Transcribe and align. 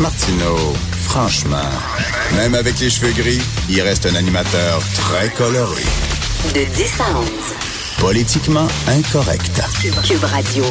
Martineau, 0.00 0.74
franchement, 1.00 1.70
même 2.34 2.54
avec 2.54 2.78
les 2.80 2.90
cheveux 2.90 3.12
gris, 3.12 3.40
il 3.70 3.80
reste 3.80 4.04
un 4.04 4.14
animateur 4.14 4.82
très 4.94 5.30
coloré. 5.30 5.82
De 6.54 6.64
10 6.64 7.00
à 7.00 7.18
11. 7.18 7.28
Politiquement 7.98 8.68
incorrect. 8.88 9.62
Cube 10.04 10.24
Radio. 10.24 10.64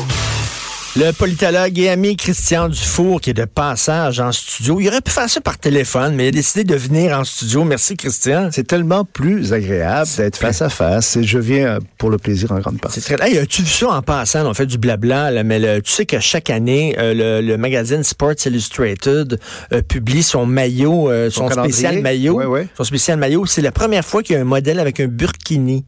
Le 0.97 1.11
politologue 1.11 1.77
et 1.77 1.89
ami 1.89 2.15
Christian 2.15 2.69
Dufour, 2.69 3.19
qui 3.19 3.31
est 3.31 3.33
de 3.33 3.43
passage 3.43 4.21
en 4.21 4.31
studio, 4.31 4.79
il 4.79 4.87
aurait 4.87 5.01
pu 5.01 5.11
faire 5.11 5.29
ça 5.29 5.41
par 5.41 5.57
téléphone, 5.57 6.15
mais 6.15 6.25
il 6.25 6.27
a 6.29 6.31
décidé 6.31 6.63
de 6.63 6.73
venir 6.75 7.19
en 7.19 7.25
studio. 7.25 7.65
Merci, 7.65 7.97
Christian. 7.97 8.47
C'est 8.53 8.65
tellement 8.65 9.03
plus 9.03 9.51
agréable 9.51 10.09
d'être 10.15 10.37
face 10.37 10.61
à 10.61 10.69
face 10.69 11.17
et 11.17 11.23
je 11.23 11.37
viens 11.37 11.65
euh, 11.67 11.79
pour 11.97 12.09
le 12.09 12.17
plaisir 12.17 12.53
en 12.53 12.59
grande 12.59 12.79
partie. 12.79 13.01
C'est 13.01 13.17
très... 13.17 13.29
Hey, 13.29 13.37
as-tu 13.39 13.63
vu 13.63 13.67
ça 13.67 13.89
en 13.89 14.01
passant? 14.01 14.45
On 14.49 14.53
fait 14.53 14.65
du 14.67 14.77
blabla, 14.77 15.31
là, 15.31 15.43
mais 15.43 15.59
le- 15.59 15.81
tu 15.81 15.91
sais 15.91 16.05
que 16.05 16.21
chaque 16.21 16.49
année, 16.49 16.95
euh, 16.97 17.41
le, 17.41 17.45
le 17.45 17.57
magazine 17.57 18.01
Sports 18.03 18.45
Illustrated 18.45 19.37
euh, 19.73 19.81
publie 19.81 20.23
son 20.23 20.45
maillot, 20.45 21.11
euh, 21.11 21.29
son, 21.29 21.49
spécial 21.49 22.01
maillot. 22.01 22.37
Ouais, 22.37 22.45
ouais. 22.45 22.67
Son 22.77 22.85
spécial 22.85 23.19
maillot. 23.19 23.45
C'est 23.45 23.61
la 23.61 23.73
première 23.73 24.05
fois 24.05 24.23
qu'il 24.23 24.37
y 24.37 24.39
a 24.39 24.41
un 24.41 24.45
modèle 24.45 24.79
avec 24.79 25.01
un 25.01 25.07
burkini. 25.07 25.83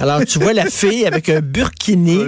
Alors, 0.00 0.24
tu 0.24 0.38
vois 0.38 0.52
la 0.52 0.66
fille 0.66 1.06
avec 1.06 1.28
un 1.28 1.40
burkini. 1.40 2.18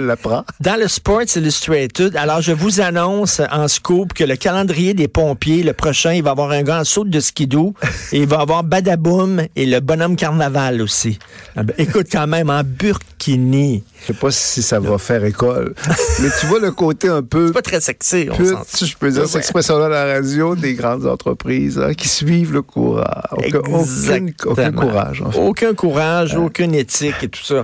Dans 0.59 0.79
le 0.79 0.87
Sports 0.87 1.35
Illustrated, 1.35 2.15
alors 2.15 2.41
je 2.41 2.51
vous 2.51 2.81
annonce 2.81 3.41
en 3.51 3.67
scoop 3.67 4.13
que 4.13 4.23
le 4.23 4.35
calendrier 4.35 4.93
des 4.93 5.07
pompiers, 5.07 5.63
le 5.63 5.73
prochain, 5.73 6.13
il 6.13 6.23
va 6.23 6.31
avoir 6.31 6.51
un 6.51 6.67
en 6.67 6.83
saut 6.83 7.03
de 7.03 7.19
skidoo 7.19 7.73
et 8.11 8.19
il 8.19 8.27
va 8.27 8.39
avoir 8.41 8.63
Badaboum 8.63 9.43
et 9.55 9.65
le 9.65 9.79
bonhomme 9.79 10.15
carnaval 10.15 10.81
aussi. 10.81 11.19
Ah 11.55 11.63
ben, 11.63 11.73
écoute 11.77 12.07
quand 12.11 12.27
même, 12.27 12.49
en 12.49 12.63
burkini. 12.63 13.16
Je 13.35 14.07
sais 14.07 14.13
pas 14.13 14.31
si 14.31 14.61
ça 14.61 14.79
va 14.79 14.97
faire 14.97 15.23
école, 15.25 15.73
mais 16.21 16.29
tu 16.39 16.45
vois 16.47 16.59
le 16.59 16.71
côté 16.71 17.07
un 17.09 17.23
peu 17.23 17.47
C'est 17.47 17.53
pas 17.53 17.61
très 17.61 17.81
sexy, 17.81 18.27
on 18.31 18.35
pute, 18.35 18.55
si 18.67 18.85
je 18.85 18.97
peux 18.97 19.11
dire 19.11 19.21
Ouais. 19.21 19.27
cette 19.27 19.37
expression-là 19.41 19.85
à 19.85 19.89
la 19.89 20.13
radio, 20.13 20.55
des 20.55 20.73
grandes 20.75 21.05
entreprises 21.05 21.77
hein, 21.79 21.93
qui 21.93 22.07
suivent 22.07 22.53
le 22.53 22.61
courage. 22.61 23.05
Aucun, 23.31 23.59
aucun, 24.45 24.71
courage. 24.71 25.21
En 25.21 25.31
fait. 25.31 25.39
Aucun 25.39 25.73
courage, 25.73 26.35
aucune 26.35 26.73
éthique 26.75 27.15
et 27.23 27.27
tout 27.27 27.43
ça. 27.43 27.63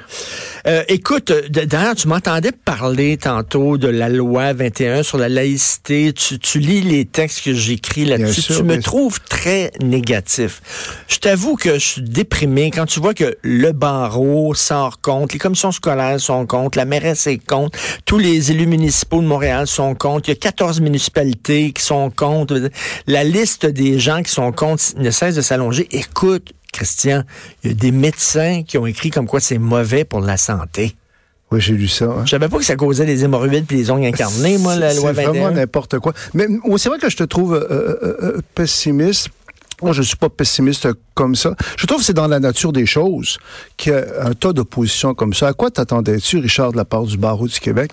Euh, 0.68 0.84
écoute, 0.88 1.32
d'ailleurs, 1.50 1.96
tu 1.96 2.08
m'entendais 2.08 2.52
parler 2.52 3.18
tantôt 3.18 3.78
de 3.78 3.88
la 3.88 4.10
loi 4.10 4.54
21 4.54 5.04
sur 5.04 5.18
la 5.18 5.30
laïcité. 5.30 6.14
Tu, 6.14 6.40
tu 6.40 6.60
lis 6.60 6.82
les 6.82 7.06
textes 7.06 7.44
que 7.44 7.54
j'écris 7.54 8.06
là-dessus. 8.06 8.42
sûr, 8.42 8.58
Tu 8.58 8.64
me 8.64 8.74
sûr. 8.76 8.84
trouves 8.84 9.20
très 9.22 9.72
négatif. 9.82 10.62
Je 11.08 11.18
t'avoue 11.18 11.56
que 11.56 11.74
je 11.76 11.86
suis 11.86 12.02
déprimé 12.02 12.72
quand 12.72 12.86
tu 12.86 13.00
vois 13.00 13.14
que 13.14 13.38
le 13.42 13.72
barreau 13.72 14.54
sort 14.54 15.00
contre, 15.02 15.34
les 15.36 15.40
commissions 15.54 15.72
scolaires 15.72 16.20
sont 16.20 16.48
contre, 16.48 16.80
la 16.80 16.86
mairesse 16.86 17.28
est 17.28 17.38
contre, 17.38 17.78
tous 18.06 18.18
les 18.18 18.50
élus 18.50 18.66
municipaux 18.66 19.22
de 19.22 19.28
Montréal 19.28 19.68
sont 19.68 19.94
contre, 19.94 20.30
il 20.30 20.32
y 20.32 20.36
a 20.36 20.40
14 20.40 20.82
municipalités 20.82 21.72
qui 21.74 21.84
sont 21.84 22.10
contre. 22.10 22.70
La 23.06 23.24
liste 23.24 23.68
des 23.68 24.00
gens 24.00 24.24
qui 24.24 24.32
sont 24.32 24.52
contre 24.52 24.84
ne 24.98 25.12
cesse 25.12 25.36
de 25.36 25.42
s'allonger. 25.42 25.88
Écoute, 25.92 26.54
Christian, 26.72 27.22
il 27.64 27.70
y 27.70 27.72
a 27.72 27.76
des 27.76 27.92
médecins 27.92 28.64
qui 28.64 28.80
ont 28.80 28.88
écrit 28.88 29.12
comme 29.12 29.28
quoi 29.28 29.40
c'est 29.40 29.60
mauvais 29.60 30.06
pour 30.06 30.22
la 30.22 30.38
santé. 30.38 30.96
Oui, 31.52 31.62
j'ai 31.62 31.74
lu 31.74 31.88
ça. 31.88 32.06
hein. 32.06 32.24
Je 32.26 32.32
savais 32.32 32.50
pas 32.50 32.58
que 32.58 32.66
ça 32.66 32.76
causait 32.76 33.06
des 33.06 33.24
hémorroïdes 33.24 33.66
puis 33.68 33.78
des 33.78 33.92
ongles 33.92 34.08
incarnés, 34.08 34.58
moi, 34.58 34.76
la 34.76 34.90
C'est 34.90 34.98
loi 35.02 35.12
vraiment 35.12 35.34
21. 35.34 35.52
n'importe 35.52 36.00
quoi. 36.00 36.14
Mais 36.34 36.48
oh, 36.66 36.80
c'est 36.80 36.90
vrai 36.90 36.98
que 36.98 37.12
je 37.12 37.18
te 37.18 37.24
trouve 37.24 37.54
euh, 37.54 37.68
euh, 37.70 38.18
euh, 38.24 38.42
pessimiste. 38.56 39.30
Moi, 39.84 39.94
je 39.94 40.02
suis 40.02 40.18
pas 40.18 40.30
pessimiste 40.30 40.88
comme 41.14 41.36
ça. 41.36 41.56
Je 41.78 41.86
trouve 41.86 42.00
que 42.00 42.06
c'est 42.06 42.14
dans 42.14 42.28
la 42.28 42.40
nature 42.40 42.72
des 42.74 42.86
choses 42.86 43.38
qu'il 43.78 43.92
y 43.92 43.96
a 43.96 44.26
un 44.26 44.34
tas 44.34 44.54
d'opposition 44.54 45.14
comme 45.14 45.34
ça. 45.34 45.48
À 45.50 45.54
quoi 45.54 45.70
t'attendais-tu, 45.72 46.38
Richard, 46.40 46.72
de 46.72 46.78
la 46.78 46.86
part 46.86 47.04
du 47.04 47.18
barreau 47.18 47.48
du 47.48 47.60
Québec? 47.60 47.92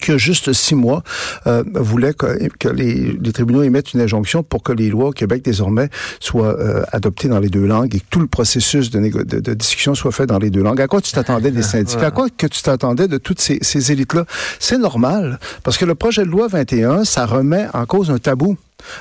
qui, 0.00 0.12
a 0.12 0.18
juste 0.18 0.52
six 0.52 0.76
mois, 0.76 1.02
euh, 1.48 1.64
voulait 1.74 2.14
que, 2.14 2.46
que 2.60 2.68
les, 2.68 3.18
les 3.20 3.32
tribunaux 3.32 3.64
émettent 3.64 3.92
une 3.92 4.00
injonction 4.00 4.44
pour 4.44 4.62
que 4.62 4.72
les 4.72 4.88
lois 4.88 5.08
au 5.08 5.10
Québec, 5.12 5.42
désormais, 5.44 5.90
soient 6.20 6.56
euh, 6.60 6.84
adoptées 6.92 7.26
dans 7.26 7.40
les 7.40 7.48
deux 7.48 7.66
langues 7.66 7.92
et 7.96 7.98
que 7.98 8.04
tout 8.08 8.20
le 8.20 8.28
processus 8.28 8.90
de, 8.90 9.00
négo- 9.00 9.24
de, 9.24 9.40
de 9.40 9.52
discussion 9.52 9.96
soit 9.96 10.12
fait 10.12 10.26
dans 10.26 10.38
les 10.38 10.50
deux 10.50 10.62
langues? 10.62 10.80
À 10.80 10.86
quoi 10.86 11.00
tu 11.00 11.10
t'attendais 11.10 11.50
des 11.50 11.62
syndicats? 11.64 12.06
À 12.06 12.10
quoi 12.12 12.28
que 12.30 12.46
tu 12.46 12.62
t'attendais 12.62 13.08
de 13.08 13.18
toutes 13.18 13.40
ces, 13.40 13.58
ces 13.62 13.90
élites-là? 13.90 14.26
C'est 14.60 14.78
normal, 14.78 15.40
parce 15.64 15.76
que 15.76 15.84
le 15.84 15.96
projet 15.96 16.22
de 16.24 16.30
loi 16.30 16.46
21, 16.46 17.04
ça 17.04 17.26
remet 17.26 17.66
en 17.74 17.84
cause 17.84 18.12
un 18.12 18.18
tabou. 18.18 18.56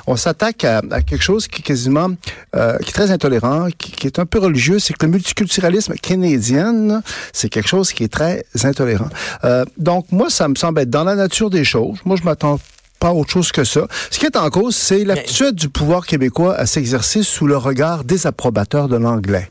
On 0.08 0.16
s'attaque 0.16 0.64
à, 0.64 0.82
à 0.92 1.02
quelque 1.02 1.24
chose 1.24 1.48
qui 1.48 1.62
est 1.62 1.64
quasiment, 1.64 2.10
euh, 2.56 2.78
qui 2.80 2.90
est 2.90 2.94
très 2.94 3.12
intolérant, 3.12 3.68
qui, 3.78 3.92
qui 3.92 4.08
est 4.08 4.20
un 4.20 4.26
peu 4.26 4.40
religieux, 4.40 4.80
c'est 4.80 4.94
que 4.94 5.06
le 5.06 5.12
multiculturalisme 5.12 5.94
canadien, 5.96 7.02
c'est 7.34 7.50
quelque 7.50 7.68
chose 7.70 7.94
qui 7.94 8.04
est 8.04 8.14
très 8.14 8.46
intolérant. 8.64 9.10
Euh, 9.44 9.66
donc 9.78 10.06
moi, 10.12 10.30
ça 10.30 10.48
me 10.48 10.56
semble 10.56 10.82
être 10.82 10.90
dans 10.90 11.04
la 11.04 11.16
nature 11.16 11.50
des 11.50 11.64
choses. 11.64 11.98
Moi, 12.06 12.18
je 12.18 12.24
m'attends 12.24 12.60
pas 13.00 13.10
à 13.10 13.14
autre 13.14 13.32
chose 13.32 13.52
que 13.52 13.64
ça. 13.64 13.88
Ce 14.12 14.20
qui 14.20 14.26
est 14.26 14.36
en 14.36 14.50
cause, 14.50 14.76
c'est 14.76 15.06
l'aptitude 15.06 15.56
du 15.56 15.70
pouvoir 15.70 16.06
québécois 16.06 16.56
à 16.56 16.66
s'exercer 16.66 17.24
sous 17.24 17.48
le 17.48 17.58
regard 17.58 18.04
désapprobateur 18.04 18.90
de 18.90 18.98
l'anglais. 18.98 19.50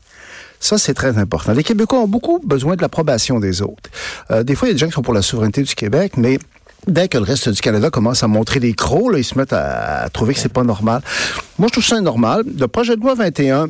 Ça, 0.61 0.77
c'est 0.77 0.95
très 0.95 1.19
important. 1.19 1.53
Les 1.53 1.63
Québécois 1.63 2.01
ont 2.01 2.09
beaucoup 2.09 2.41
besoin 2.45 2.75
de 2.75 2.83
l'approbation 2.83 3.39
des 3.39 3.63
autres. 3.63 3.91
Euh, 4.31 4.43
des 4.43 4.57
fois, 4.57 4.67
il 4.67 4.71
y 4.71 4.73
a 4.73 4.75
des 4.75 4.81
gens 4.81 4.89
qui 4.89 4.93
sont 4.93 5.03
pour 5.03 5.15
la 5.15 5.23
souveraineté 5.23 5.63
du 5.63 5.75
Québec, 5.75 6.15
mais 6.17 6.39
dès 6.89 7.09
que 7.09 7.19
le 7.19 7.25
reste 7.25 7.49
du 7.49 7.61
Canada 7.61 7.91
commence 7.91 8.23
à 8.23 8.29
montrer 8.29 8.61
des 8.61 8.73
crocs, 8.73 9.13
là, 9.13 9.19
ils 9.19 9.25
se 9.25 9.37
mettent 9.39 9.53
à, 9.53 10.03
à 10.05 10.09
trouver 10.09 10.35
que 10.35 10.41
c'est 10.41 10.53
pas 10.53 10.65
normal. 10.65 11.03
Moi, 11.59 11.69
je 11.69 11.73
trouve 11.73 11.85
ça 11.85 12.01
normal. 12.01 12.45
Le 12.59 12.69
projet 12.69 12.97
de 12.97 13.01
loi 13.01 13.15
21, 13.15 13.69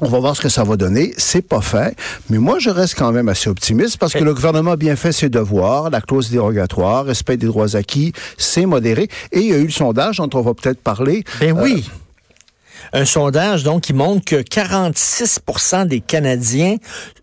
on 0.00 0.08
va 0.08 0.18
voir 0.18 0.36
ce 0.36 0.40
que 0.40 0.48
ça 0.48 0.64
va 0.64 0.76
donner. 0.76 1.14
C'est 1.16 1.42
pas 1.42 1.60
fait. 1.60 1.96
Mais 2.28 2.38
moi, 2.38 2.58
je 2.58 2.70
reste 2.70 2.96
quand 2.96 3.12
même 3.12 3.28
assez 3.28 3.48
optimiste 3.48 3.98
parce 3.98 4.12
que 4.12 4.24
le 4.24 4.34
gouvernement 4.34 4.72
a 4.72 4.76
bien 4.76 4.96
fait 4.96 5.12
ses 5.12 5.28
devoirs, 5.28 5.90
la 5.90 6.00
clause 6.00 6.30
dérogatoire, 6.30 7.04
respect 7.04 7.36
des 7.36 7.46
droits 7.46 7.76
acquis, 7.76 8.12
c'est 8.36 8.66
modéré. 8.66 9.08
Et 9.30 9.40
il 9.40 9.46
y 9.46 9.54
a 9.54 9.58
eu 9.58 9.66
le 9.66 9.70
sondage 9.70 10.16
dont 10.16 10.30
on 10.34 10.40
va 10.40 10.54
peut-être 10.54 10.80
parler. 10.80 11.24
Ben 11.40 11.56
oui. 11.58 11.88
Un 12.92 13.04
sondage 13.04 13.64
donc 13.64 13.82
qui 13.82 13.92
montre 13.94 14.24
que 14.24 14.36
46% 14.36 15.86
des 15.86 16.00
Canadiens 16.00 16.76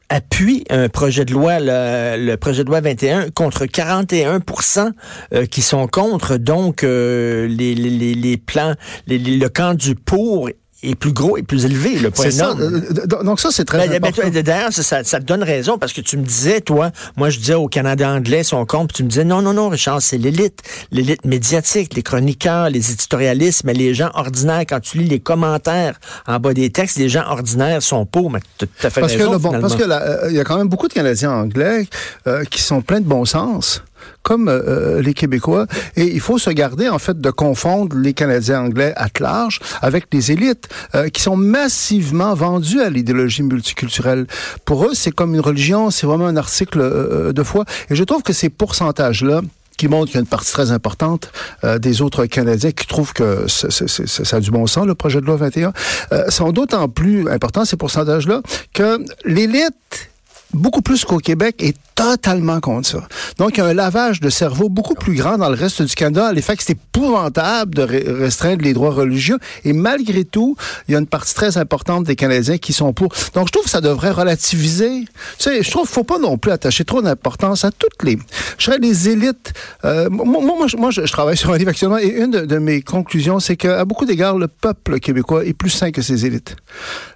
appuient 0.09 0.63
un 0.71 0.89
projet 0.89 1.23
de 1.23 1.33
loi, 1.33 1.57
le, 1.59 2.35
projet 2.35 2.63
de 2.63 2.69
loi 2.69 2.81
21, 2.81 3.29
contre 3.29 3.65
41% 3.65 4.91
euh, 5.33 5.45
qui 5.45 5.61
sont 5.61 5.87
contre. 5.87 6.37
Donc, 6.37 6.83
euh, 6.83 7.47
les, 7.47 7.75
les, 7.75 8.15
les, 8.15 8.37
plans, 8.37 8.73
les- 9.05 9.19
le 9.19 9.49
camp 9.49 9.75
du 9.75 9.93
pour 9.93 10.49
est 10.83 10.95
plus 10.95 11.13
gros 11.13 11.37
et 11.37 11.43
plus 11.43 11.65
élevé, 11.65 11.99
le 11.99 12.11
C'est 12.13 12.31
ça. 12.31 12.55
Euh, 12.59 12.81
Donc 13.23 13.39
ça, 13.39 13.49
c'est 13.51 13.65
très 13.65 13.79
Ben, 13.79 13.89
ben, 13.89 13.95
important. 14.09 14.29
toi, 14.29 14.41
D'ailleurs, 14.41 14.71
ça, 14.73 14.83
ça, 14.83 15.03
ça 15.03 15.19
te 15.19 15.25
donne 15.25 15.43
raison 15.43 15.77
parce 15.77 15.93
que 15.93 16.01
tu 16.01 16.17
me 16.17 16.23
disais, 16.23 16.61
toi, 16.61 16.91
moi 17.17 17.29
je 17.29 17.39
disais 17.39 17.53
au 17.55 17.67
Canada 17.67 18.09
anglais, 18.09 18.43
son 18.43 18.65
compte, 18.65 18.89
puis 18.89 18.97
tu 18.97 19.03
me 19.03 19.09
disais, 19.09 19.23
non, 19.25 19.41
non, 19.41 19.53
non, 19.53 19.69
Richard, 19.69 20.01
c'est 20.01 20.17
l'élite, 20.17 20.61
l'élite 20.91 21.25
médiatique, 21.25 21.93
les 21.95 22.03
chroniqueurs, 22.03 22.69
les 22.69 22.91
éditorialistes, 22.91 23.63
mais 23.65 23.73
les 23.73 23.93
gens 23.93 24.09
ordinaires, 24.13 24.63
quand 24.67 24.79
tu 24.79 24.99
lis 24.99 25.07
les 25.07 25.19
commentaires 25.19 25.99
en 26.27 26.39
bas 26.39 26.53
des 26.53 26.69
textes, 26.69 26.97
les 26.97 27.09
gens 27.09 27.25
ordinaires 27.27 27.81
sont 27.83 28.05
pauvres. 28.05 28.29
Mais 28.29 28.39
tu 28.57 28.65
as 28.83 28.89
fait 28.89 29.01
Parce 29.01 29.13
que, 29.13 29.17
raison, 29.19 29.31
là, 29.33 29.37
bon, 29.37 29.59
parce 29.59 29.75
que 29.75 29.83
euh, 29.83 30.31
y 30.31 30.39
a 30.39 30.43
quand 30.43 30.57
même 30.57 30.69
beaucoup 30.69 30.87
de 30.87 30.93
Canadiens 30.93 31.31
anglais 31.31 31.87
euh, 32.27 32.43
qui 32.45 32.61
sont 32.61 32.81
pleins 32.81 33.01
de 33.01 33.05
bon 33.05 33.25
sens, 33.25 33.83
comme 34.23 34.47
euh, 34.47 34.61
euh, 34.67 35.01
les 35.01 35.13
Québécois. 35.13 35.67
Et 35.95 36.03
il 36.03 36.19
faut 36.19 36.37
se 36.37 36.49
garder, 36.49 36.89
en 36.89 36.99
fait, 36.99 37.19
de 37.19 37.31
confondre 37.31 37.95
les 37.97 38.13
Canadiens 38.13 38.61
anglais 38.61 38.93
à 38.95 39.07
large 39.19 39.59
avec 39.81 40.05
les 40.13 40.31
élites 40.31 40.69
euh, 40.95 41.09
qui 41.09 41.21
sont 41.21 41.35
massivement 41.35 42.33
vendus 42.33 42.81
à 42.81 42.89
l'idéologie 42.89 43.43
multiculturelle. 43.43 44.27
Pour 44.65 44.85
eux, 44.85 44.91
c'est 44.93 45.11
comme 45.11 45.33
une 45.33 45.41
religion, 45.41 45.89
c'est 45.89 46.07
vraiment 46.07 46.27
un 46.27 46.37
article 46.37 46.79
euh, 46.81 47.33
de 47.33 47.43
foi. 47.43 47.65
Et 47.89 47.95
je 47.95 48.03
trouve 48.03 48.23
que 48.23 48.33
ces 48.33 48.49
pourcentages-là, 48.49 49.41
qui 49.79 49.87
montrent 49.87 50.07
qu'il 50.07 50.15
y 50.15 50.17
a 50.17 50.19
une 50.19 50.27
partie 50.27 50.51
très 50.51 50.71
importante 50.71 51.31
euh, 51.63 51.79
des 51.79 52.01
autres 52.01 52.25
Canadiens 52.25 52.71
qui 52.71 52.85
trouvent 52.85 53.13
que 53.13 53.47
ça 53.47 54.35
a 54.35 54.39
du 54.41 54.51
bon 54.51 54.67
sens, 54.67 54.85
le 54.85 54.93
projet 54.93 55.21
de 55.21 55.25
loi 55.25 55.37
21, 55.37 55.71
euh, 56.11 56.29
sont 56.29 56.51
d'autant 56.51 56.89
plus 56.89 57.29
importants, 57.29 57.63
ces 57.63 57.77
pourcentages-là, 57.77 58.41
que 58.73 58.99
l'élite 59.23 60.09
beaucoup 60.53 60.81
plus 60.81 61.05
qu'au 61.05 61.19
Québec, 61.19 61.55
est 61.59 61.77
totalement 61.99 62.61
contre 62.61 62.87
ça. 62.87 63.07
Donc, 63.37 63.57
il 63.57 63.59
y 63.59 63.61
a 63.61 63.65
un 63.65 63.73
lavage 63.73 64.21
de 64.21 64.29
cerveau 64.29 64.69
beaucoup 64.69 64.95
plus 64.95 65.15
grand 65.15 65.37
dans 65.37 65.49
le 65.49 65.55
reste 65.55 65.81
du 65.81 65.95
Canada, 65.95 66.31
l'effet 66.31 66.55
que 66.55 66.63
c'est 66.63 66.71
épouvantable 66.73 67.75
de 67.75 67.81
re- 67.85 68.19
restreindre 68.21 68.63
les 68.63 68.73
droits 68.73 68.91
religieux. 68.91 69.37
Et 69.65 69.73
malgré 69.73 70.23
tout, 70.23 70.55
il 70.87 70.93
y 70.93 70.95
a 70.95 70.99
une 70.99 71.07
partie 71.07 71.35
très 71.35 71.57
importante 71.57 72.05
des 72.05 72.15
Canadiens 72.15 72.57
qui 72.57 72.71
sont 72.71 72.93
pour. 72.93 73.13
Donc, 73.33 73.47
je 73.47 73.51
trouve 73.51 73.65
que 73.65 73.69
ça 73.69 73.81
devrait 73.81 74.11
relativiser. 74.11 75.01
Tu 75.01 75.07
sais, 75.39 75.61
je 75.61 75.69
trouve 75.71 75.87
qu'il 75.87 75.93
faut 75.93 76.05
pas 76.05 76.19
non 76.19 76.37
plus 76.37 76.51
attacher 76.51 76.85
trop 76.85 77.01
d'importance 77.01 77.65
à 77.65 77.71
toutes 77.71 78.01
les... 78.03 78.17
Je 78.57 78.65
dirais 78.65 78.79
les 78.81 79.09
élites. 79.09 79.51
Euh, 79.83 80.09
moi, 80.09 80.25
moi, 80.25 80.55
moi, 80.57 80.67
je- 80.67 80.77
moi, 80.77 80.91
travaille 81.11 81.35
sur 81.37 81.51
un 81.51 81.57
livre 81.57 81.71
actuellement 81.71 81.97
et 81.97 82.07
une 82.07 82.31
de, 82.31 82.41
de 82.45 82.57
mes 82.59 82.81
conclusions, 82.81 83.39
c'est 83.41 83.57
qu'à 83.57 83.83
beaucoup 83.83 84.05
d'égards, 84.05 84.37
le 84.37 84.47
peuple 84.47 84.99
québécois 84.99 85.43
est 85.43 85.53
plus 85.53 85.69
sain 85.69 85.91
que 85.91 86.01
ses 86.01 86.25
élites. 86.25 86.55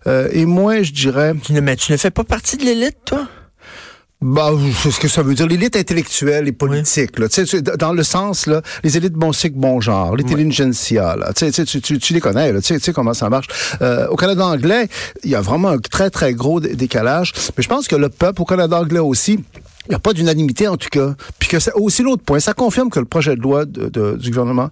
Euh, 0.07 0.27
et 0.33 0.45
moins, 0.45 0.83
je 0.83 0.91
dirais... 0.91 1.33
Tu 1.41 1.53
ne, 1.53 1.61
mais 1.61 1.77
tu 1.77 1.91
ne 1.93 1.97
fais 1.97 2.11
pas 2.11 2.25
partie 2.25 2.57
de 2.57 2.65
l'élite, 2.65 2.97
toi? 3.05 3.27
Bah, 4.25 4.51
c'est 4.81 4.89
ce 4.91 4.99
que 5.01 5.09
ça 5.09 5.21
veut 5.21 5.35
dire. 5.35 5.47
L'élite 5.47 5.75
intellectuelle 5.75 6.47
et 6.47 6.53
politique, 6.53 7.19
là. 7.19 7.27
Sais, 7.29 7.43
tu- 7.43 7.61
dans 7.61 7.91
le 7.91 8.03
sens, 8.03 8.45
là, 8.47 8.61
les 8.83 8.95
élites 8.95 9.13
bon 9.13 9.33
cycle, 9.33 9.57
bon 9.57 9.81
genre, 9.81 10.15
l'intelligentsia, 10.15 11.17
là. 11.17 11.33
Tu, 11.33 11.51
sais, 11.51 11.65
tu, 11.65 11.81
tu, 11.81 11.99
tu, 11.99 12.13
les 12.13 12.21
connais, 12.21 12.53
là. 12.53 12.61
Tu 12.61 12.79
sais, 12.79 12.93
comment 12.93 13.13
ça 13.13 13.29
marche. 13.29 13.47
Euh, 13.81 14.07
au 14.07 14.15
Canada 14.15 14.45
anglais, 14.45 14.87
il 15.25 15.29
y 15.31 15.35
a 15.35 15.41
vraiment 15.41 15.67
un 15.69 15.77
très, 15.77 16.09
très 16.09 16.33
gros 16.33 16.61
dé- 16.61 16.73
décalage. 16.75 17.33
Mais 17.57 17.63
je 17.63 17.67
pense 17.67 17.87
que 17.89 17.97
le 17.97 18.07
peuple, 18.07 18.41
au 18.41 18.45
Canada 18.45 18.79
anglais 18.79 18.99
aussi, 18.99 19.43
Il 19.87 19.89
n'y 19.89 19.95
a 19.95 19.99
pas 19.99 20.13
d'unanimité, 20.13 20.67
en 20.67 20.77
tout 20.77 20.89
cas. 20.89 21.13
Puis 21.39 21.49
que 21.49 21.59
c'est 21.59 21.73
aussi 21.73 22.03
l'autre 22.03 22.23
point, 22.23 22.39
ça 22.39 22.53
confirme 22.53 22.89
que 22.89 22.99
le 22.99 23.05
projet 23.05 23.35
de 23.35 23.41
loi 23.41 23.65
de, 23.65 23.89
de, 23.89 24.17
du 24.17 24.29
gouvernement 24.29 24.69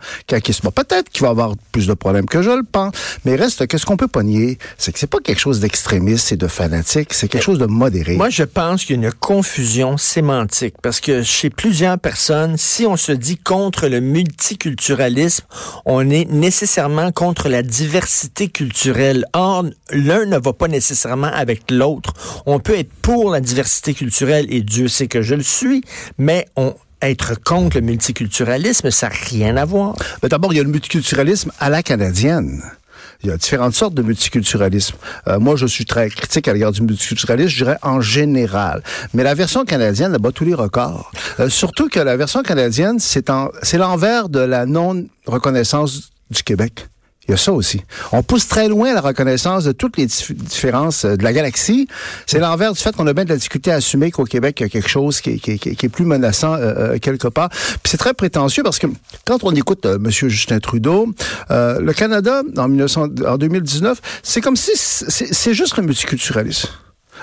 bon, 0.64 0.72
peut-être 0.72 1.10
qu'il 1.10 1.22
va 1.24 1.30
avoir 1.30 1.54
plus 1.72 1.88
de 1.88 1.94
problèmes 1.94 2.26
que 2.26 2.42
je 2.42 2.50
le 2.50 2.64
pense, 2.64 2.94
mais 3.26 3.36
reste 3.36 3.68
que 3.68 3.78
ce 3.78 3.86
qu'on 3.86 3.98
peut 3.98 4.08
pas 4.08 4.24
nier, 4.24 4.58
c'est 4.78 4.92
que 4.92 5.00
c'est 5.00 5.08
pas 5.08 5.20
quelque 5.20 5.40
chose 5.40 5.60
d'extrémiste 5.60 6.32
et 6.32 6.38
de 6.38 6.48
fanatique, 6.48 7.14
c'est 7.14 7.28
quelque 7.28 7.44
chose 7.44 7.60
de 7.60 7.66
modéré. 7.66 8.16
Moi, 8.16 8.30
je 8.30 8.44
pense 8.44 8.86
qu'il 8.86 9.02
y 9.02 9.04
a 9.04 9.08
une 9.08 9.14
confusion 9.14 9.98
sémantique, 9.98 10.76
parce 10.82 11.00
que 11.00 11.24
chez 11.24 11.50
plusieurs 11.50 11.98
personnes, 11.98 12.56
si 12.58 12.86
on 12.86 12.98
se 12.98 13.12
dit 13.12 13.38
contre 13.38 13.88
le 13.88 14.00
multiculturalisme, 14.00 15.46
on 15.86 16.10
est 16.10 16.30
nécessairement 16.30 17.12
contre 17.12 17.50
la 17.50 17.64
diversité 17.64 18.48
culturelle. 18.50 19.26
Or, 19.34 19.66
l'un 19.92 20.26
ne 20.26 20.38
va 20.38 20.54
pas 20.54 20.68
nécessairement 20.68 21.32
avec 21.34 21.72
l'autre. 21.72 22.14
On 22.46 22.60
peut 22.60 22.78
être 22.78 22.92
pour 23.02 23.32
la 23.32 23.42
diversité 23.42 23.94
culturelle, 23.94 24.48
et 24.50 24.62
Dieu 24.62 24.88
sait 24.88 25.01
que 25.08 25.22
je 25.22 25.36
le 25.36 25.44
suis, 25.44 25.84
mais 26.18 26.46
être 27.02 27.42
contre 27.42 27.78
le 27.78 27.82
multiculturalisme, 27.82 28.92
ça 28.92 29.10
n'a 29.10 29.16
rien 29.30 29.58
à 29.58 29.66
voir. 29.66 29.96
D'abord, 30.24 30.54
il 30.54 30.58
y 30.58 30.60
a 30.60 30.64
le 30.64 30.70
multiculturalisme 30.70 31.52
à 31.60 31.70
la 31.70 31.84
canadienne. 31.84 32.62
Il 33.24 33.30
y 33.30 33.32
a 33.32 33.38
différentes 33.38 33.76
sortes 33.76 33.94
de 33.94 34.02
multiculturalisme. 34.02 34.96
Euh, 35.28 35.40
moi, 35.40 35.56
je 35.56 35.68
suis 35.68 35.86
très 35.86 36.10
critique 36.10 36.48
à 36.48 36.54
l'égard 36.54 36.72
du 36.72 36.82
multiculturalisme, 36.82 37.50
je 37.50 37.64
dirais 37.64 37.78
en 37.84 38.02
général. 38.02 38.82
Mais 39.14 39.24
la 39.24 39.36
version 39.36 39.64
canadienne 39.64 40.18
bat 40.18 40.32
tous 40.32 40.46
les 40.46 40.56
records. 40.56 41.12
Euh, 41.40 41.50
surtout 41.50 41.88
que 41.88 42.00
la 42.00 42.18
version 42.18 42.42
canadienne, 42.42 42.98
c'est 43.00 43.78
l'envers 43.78 44.30
de 44.30 44.40
la 44.40 44.66
non-reconnaissance 44.66 46.10
du 46.32 46.42
Québec. 46.42 46.88
Il 47.32 47.36
y 47.36 47.36
a 47.36 47.38
ça 47.38 47.54
aussi. 47.54 47.80
On 48.12 48.24
pousse 48.24 48.50
très 48.50 48.68
loin 48.68 48.94
la 48.94 49.00
reconnaissance 49.00 49.64
de 49.64 49.72
toutes 49.72 49.96
les 49.96 50.06
différences 50.06 51.06
euh, 51.06 51.16
de 51.16 51.24
la 51.24 51.32
galaxie. 51.32 51.88
C'est 52.28 52.40
l'envers 52.40 52.74
du 52.74 52.78
fait 52.78 52.94
qu'on 52.94 53.08
a 53.08 53.14
bien 53.14 53.24
de 53.24 53.30
la 53.30 53.38
difficulté 53.38 53.72
à 53.72 53.76
assumer 53.76 54.12
qu'au 54.12 54.26
Québec, 54.26 54.58
il 54.60 54.64
y 54.64 54.66
a 54.66 54.70
quelque 54.70 54.90
chose 54.90 55.22
qui, 55.22 55.40
est 55.42 55.90
plus 55.90 56.04
menaçant 56.04 56.56
euh, 56.56 56.74
euh, 56.96 57.00
quelque 57.00 57.30
part. 57.30 57.48
Puis 57.48 57.84
c'est 57.86 57.96
très 57.96 58.14
prétentieux 58.14 58.64
parce 58.64 58.80
que 58.80 58.88
quand 59.26 59.46
on 59.46 59.56
écoute 59.56 59.86
M. 59.86 60.12
Justin 60.12 60.60
Trudeau, 60.60 61.14
le 61.50 61.92
Canada, 61.94 62.42
en, 62.58 62.68
1900, 62.68 63.08
en 63.26 63.38
2019, 63.38 64.02
c'est 64.24 64.42
comme 64.42 64.58
si 64.58 64.72
c'est 64.76 65.54
juste 65.54 65.78
le 65.78 65.84
multiculturalisme. 65.84 66.68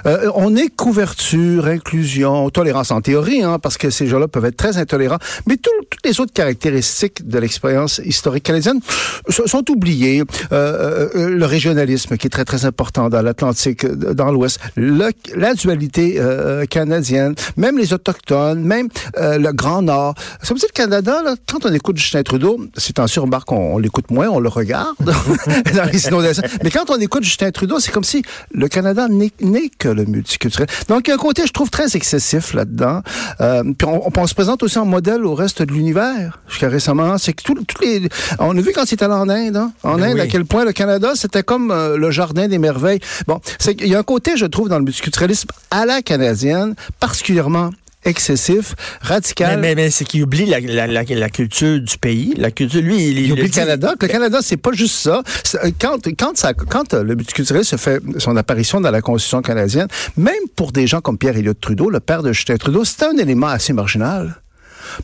Euh, 0.07 0.31
on 0.35 0.57
est 0.57 0.69
couverture, 0.69 1.67
inclusion, 1.67 2.51
tolérance 2.51 2.91
en 2.91 3.01
théorie, 3.01 3.43
hein, 3.43 3.59
parce 3.59 3.77
que 3.77 3.91
ces 3.91 4.07
gens-là 4.07 4.29
peuvent 4.29 4.45
être 4.45 4.57
très 4.57 4.77
intolérants, 4.77 5.19
mais 5.47 5.57
toutes 5.57 6.05
les 6.05 6.21
autres 6.21 6.33
caractéristiques 6.33 7.29
de 7.29 7.39
l'expérience 7.39 8.01
historique 8.05 8.45
canadienne 8.45 8.81
sont 9.29 9.71
oubliées. 9.71 10.23
Euh, 10.53 11.09
euh, 11.15 11.29
le 11.31 11.47
régionalisme 11.47 12.17
qui 12.17 12.27
est 12.27 12.31
très 12.31 12.45
très 12.45 12.65
important 12.65 13.09
dans 13.09 13.23
l'Atlantique, 13.23 13.87
dans 13.87 14.31
l'Ouest, 14.31 14.61
la 14.77 15.55
dualité 15.55 16.21
canadienne, 16.71 17.35
même 17.57 17.79
les 17.79 17.93
autochtones, 17.93 18.63
même 18.63 18.89
le 19.17 19.53
Grand 19.53 19.83
Nord. 19.83 20.15
Ça 20.43 20.55
veut 20.55 20.61
dire 20.61 20.69
le 20.73 20.75
Canada, 20.75 21.23
là, 21.25 21.35
quand 21.51 21.65
on 21.65 21.73
écoute 21.73 21.97
Justin 21.97 22.23
Trudeau, 22.23 22.61
c'est 22.77 22.99
en 22.99 23.07
sûr, 23.07 23.25
on, 23.25 23.55
on 23.55 23.79
l'écoute 23.79 24.11
moins, 24.11 24.29
on 24.29 24.41
le 24.41 24.49
regarde 24.49 24.97
dans 25.01 25.91
les 25.91 26.07
inondations, 26.07 26.43
mais 26.63 26.71
quand 26.71 26.91
on 26.91 26.97
écoute 26.97 27.25
Justin 27.25 27.51
Trudeau, 27.51 27.79
c'est 27.81 27.93
comme 27.93 28.05
si 28.05 28.23
le 28.53 28.69
Canada 28.69 29.09
n'est 29.09 29.69
que 29.79 29.88
le 29.95 30.05
multiculturel. 30.05 30.69
Donc, 30.89 31.07
il 31.07 31.11
y 31.11 31.13
a 31.13 31.15
un 31.15 31.19
côté, 31.19 31.47
je 31.47 31.53
trouve, 31.53 31.71
très 31.71 31.97
excessif 31.97 32.55
là-dedans. 32.55 33.03
Euh, 33.41 33.63
puis 33.77 33.87
on, 33.89 34.27
se 34.27 34.35
présente 34.35 34.63
aussi 34.63 34.79
en 34.79 34.85
modèle 34.85 35.25
au 35.25 35.35
reste 35.35 35.63
de 35.63 35.73
l'univers. 35.73 36.41
Jusqu'à 36.49 36.69
récemment, 36.69 37.19
c'est 37.19 37.33
que 37.33 37.43
tous 37.43 37.81
les... 37.81 38.09
On 38.39 38.57
a 38.57 38.61
vu 38.61 38.73
quand 38.75 38.87
c'était 38.87 39.07
en 39.07 39.29
Inde, 39.29 39.57
hein? 39.57 39.73
en 39.83 39.97
ben 39.97 40.13
Inde, 40.13 40.21
à 40.21 40.27
quel 40.27 40.45
point 40.45 40.65
le 40.65 40.73
Canada, 40.73 41.13
c'était 41.15 41.43
comme 41.43 41.71
euh, 41.71 41.97
le 41.97 42.11
jardin 42.11 42.49
des 42.49 42.59
merveilles. 42.59 43.01
Bon, 43.27 43.41
c'est 43.59 43.75
qu'il 43.75 43.89
y 43.89 43.95
a 43.95 43.99
un 43.99 44.03
côté, 44.03 44.37
je 44.37 44.47
trouve, 44.47 44.69
dans 44.69 44.79
le 44.79 44.85
multiculturalisme 44.85 45.49
à 45.71 45.87
la 45.87 46.03
canadienne, 46.03 46.75
particulièrement 47.01 47.71
excessif, 48.09 48.75
radical. 49.01 49.61
Mais, 49.61 49.75
mais, 49.75 49.91
c'est 49.91 50.05
qu'il 50.05 50.23
oublie 50.23 50.47
la, 50.47 50.61
la, 50.61 50.87
la, 51.03 51.29
culture 51.29 51.81
du 51.81 51.99
pays. 51.99 52.35
La 52.37 52.51
culture, 52.51 52.83
lui, 52.83 53.09
il, 53.09 53.19
il 53.19 53.33
oublie 53.33 53.43
le 53.45 53.49
Canada. 53.49 53.95
Le 54.01 54.09
Canada, 54.09 54.39
c'est 54.43 54.57
pas 54.57 54.73
juste 54.73 54.97
ça. 54.97 55.23
Quand, 55.81 55.99
quand, 56.19 56.37
ça, 56.37 56.55
quand 56.55 56.95
euh, 56.95 57.03
le 57.03 57.15
multiculturalisme 57.15 57.79
fait 57.79 58.03
son 58.19 58.37
apparition 58.37 58.81
dans 58.81 58.91
la 58.91 59.01
Constitution 59.01 59.43
canadienne, 59.43 59.89
même 60.17 60.35
pour 60.57 60.73
des 60.73 60.87
gens 60.87 61.01
comme 61.01 61.19
Pierre 61.19 61.37
Elliott 61.37 61.61
Trudeau, 61.61 61.91
le 61.91 62.01
père 62.01 62.23
de 62.23 62.33
Justin 62.33 62.57
Trudeau, 62.57 62.85
c'était 62.85 63.07
un 63.07 63.17
élément 63.19 63.49
assez 63.49 63.73
marginal. 63.73 64.43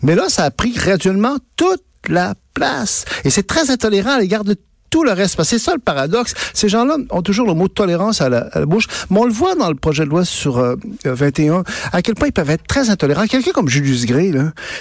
Mais 0.02 0.14
là, 0.14 0.28
ça 0.28 0.44
a 0.44 0.50
pris 0.50 0.72
graduellement 0.72 1.36
toute 1.56 1.82
la 2.08 2.34
place. 2.54 3.04
Et 3.24 3.30
c'est 3.30 3.46
très 3.46 3.70
intolérant 3.70 4.12
à 4.12 4.20
l'égard 4.20 4.44
de 4.44 4.56
tout 4.94 5.02
le 5.02 5.10
reste. 5.10 5.42
c'est 5.42 5.58
ça 5.58 5.72
le 5.74 5.80
paradoxe. 5.80 6.34
Ces 6.52 6.68
gens-là 6.68 6.98
ont 7.10 7.22
toujours 7.22 7.48
le 7.48 7.54
mot 7.54 7.66
de 7.66 7.72
tolérance 7.72 8.20
à 8.20 8.28
la, 8.28 8.48
bouche, 8.64 8.86
mais 9.10 9.18
on 9.18 9.24
le 9.24 9.32
voit 9.32 9.56
dans 9.56 9.68
le 9.68 9.74
projet 9.74 10.04
de 10.04 10.08
loi 10.08 10.24
sur 10.24 10.76
21, 11.04 11.52
euh, 11.52 11.62
à 11.92 12.00
quel 12.00 12.14
point 12.14 12.28
ils 12.28 12.32
peuvent 12.32 12.50
être 12.50 12.64
très 12.68 12.90
intolérants. 12.90 13.26
Quelqu'un 13.26 13.50
comme 13.50 13.68
Julius 13.68 14.06
Gray, 14.06 14.32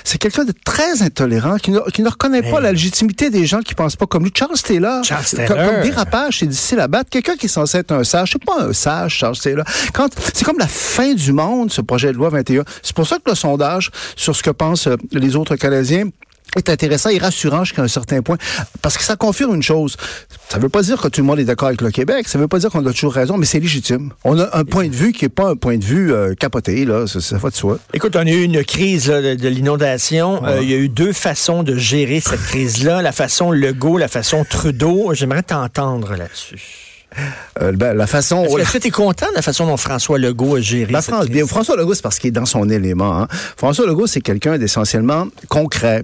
c'est 0.03 0.19
quelqu'un 0.19 0.45
de 0.45 0.53
très 0.63 1.01
intolérant, 1.01 1.57
qui 1.57 1.71
ne, 1.71 1.79
qui 1.91 2.03
ne 2.03 2.09
reconnaît 2.09 2.43
pas 2.43 2.61
la 2.61 2.73
légitimité 2.73 3.31
des 3.31 3.47
gens 3.47 3.61
qui 3.61 3.73
pensent 3.73 3.95
pas 3.95 4.05
comme 4.05 4.23
lui. 4.23 4.31
Charles 4.37 4.59
Taylor, 4.59 5.03
Charles 5.03 5.25
Taylor. 5.25 5.47
Comme, 5.47 5.81
dérapage, 5.81 6.37
c'est 6.41 6.45
difficile 6.45 6.79
à 6.79 6.87
battre. 6.87 7.09
Quelqu'un 7.09 7.35
qui 7.35 7.47
est 7.47 7.49
censé 7.49 7.79
être 7.79 7.91
un 7.91 8.03
sage, 8.03 8.33
c'est 8.33 8.45
pas 8.45 8.61
un 8.61 8.71
sage, 8.71 9.15
Charles 9.15 9.39
Taylor. 9.39 9.65
Quand, 9.93 10.09
c'est 10.31 10.45
comme 10.45 10.59
la 10.59 10.67
fin 10.67 11.15
du 11.15 11.33
monde, 11.33 11.71
ce 11.71 11.81
projet 11.81 12.09
de 12.09 12.17
loi 12.17 12.29
21. 12.29 12.65
C'est 12.83 12.95
pour 12.95 13.07
ça 13.07 13.15
que 13.15 13.31
le 13.31 13.35
sondage 13.35 13.89
sur 14.15 14.35
ce 14.35 14.43
que 14.43 14.51
pensent 14.51 14.85
euh, 14.85 14.95
les 15.11 15.35
autres 15.35 15.55
Canadiens 15.55 16.09
est 16.57 16.69
intéressant 16.69 17.09
et 17.09 17.17
rassurant 17.17 17.63
jusqu'à 17.63 17.81
un 17.81 17.87
certain 17.87 18.21
point, 18.21 18.37
parce 18.81 18.97
que 18.97 19.03
ça 19.03 19.15
confirme 19.15 19.55
une 19.55 19.63
chose. 19.63 19.97
Ça 20.49 20.57
ne 20.57 20.63
veut 20.63 20.69
pas 20.69 20.81
dire 20.81 21.01
que 21.01 21.07
tout 21.07 21.21
le 21.21 21.27
monde 21.27 21.39
est 21.39 21.45
d'accord 21.45 21.67
avec 21.69 21.81
le 21.81 21.91
Québec, 21.91 22.27
ça 22.27 22.37
ne 22.37 22.43
veut 22.43 22.47
pas 22.47 22.59
dire 22.59 22.69
qu'on 22.69 22.85
a 22.85 22.91
toujours 22.91 23.13
raison, 23.13 23.37
mais 23.37 23.45
c'est 23.45 23.59
légitime. 23.59 24.11
On 24.23 24.39
a 24.39 24.57
un 24.57 24.63
point 24.63 24.87
de 24.87 24.95
vue 24.95 25.11
qui 25.11 25.25
n'est 25.25 25.29
pas 25.29 25.49
un 25.49 25.55
point 25.55 25.77
de 25.77 25.83
vue 25.83 26.13
euh, 26.13 26.33
capoté, 26.35 26.85
là, 26.85 27.07
ça, 27.07 27.21
ça 27.21 27.37
va 27.37 27.49
de 27.49 27.55
soi. 27.55 27.79
Écoute, 27.93 28.15
on 28.15 28.25
a 28.25 28.29
eu 28.29 28.43
une 28.43 28.63
crise 28.63 29.07
de, 29.07 29.47
l'inondation. 29.47 30.45
Euh, 30.45 30.59
il 30.61 30.69
y 30.69 30.73
a 30.73 30.77
eu 30.77 30.89
deux 30.89 31.13
façons 31.13 31.63
de 31.63 31.75
gérer 31.75 32.19
cette 32.19 32.41
crise-là, 32.41 33.01
la 33.01 33.11
façon 33.11 33.51
Legault, 33.51 33.97
la 33.97 34.07
façon 34.07 34.45
Trudeau. 34.49 35.13
J'aimerais 35.13 35.43
t'entendre 35.43 36.15
là-dessus. 36.15 36.83
Euh, 37.61 37.71
ben, 37.73 37.93
la 37.93 38.07
façon. 38.07 38.45
Est-ce 38.57 38.73
que 38.73 38.77
tu 38.79 38.87
es 38.87 38.91
content 38.91 39.27
de 39.29 39.35
la 39.35 39.41
façon 39.41 39.67
dont 39.67 39.77
François 39.77 40.17
Legault 40.17 40.55
a 40.55 40.61
géré 40.61 40.93
cette 40.93 41.13
France, 41.13 41.27
bien, 41.27 41.45
François 41.45 41.75
Legault, 41.75 41.93
c'est 41.93 42.01
parce 42.01 42.19
qu'il 42.19 42.29
est 42.29 42.31
dans 42.31 42.45
son 42.45 42.69
élément. 42.69 43.21
Hein. 43.21 43.27
François 43.57 43.85
Legault, 43.85 44.07
c'est 44.07 44.21
quelqu'un 44.21 44.57
d'essentiellement 44.57 45.27
concret 45.49 46.03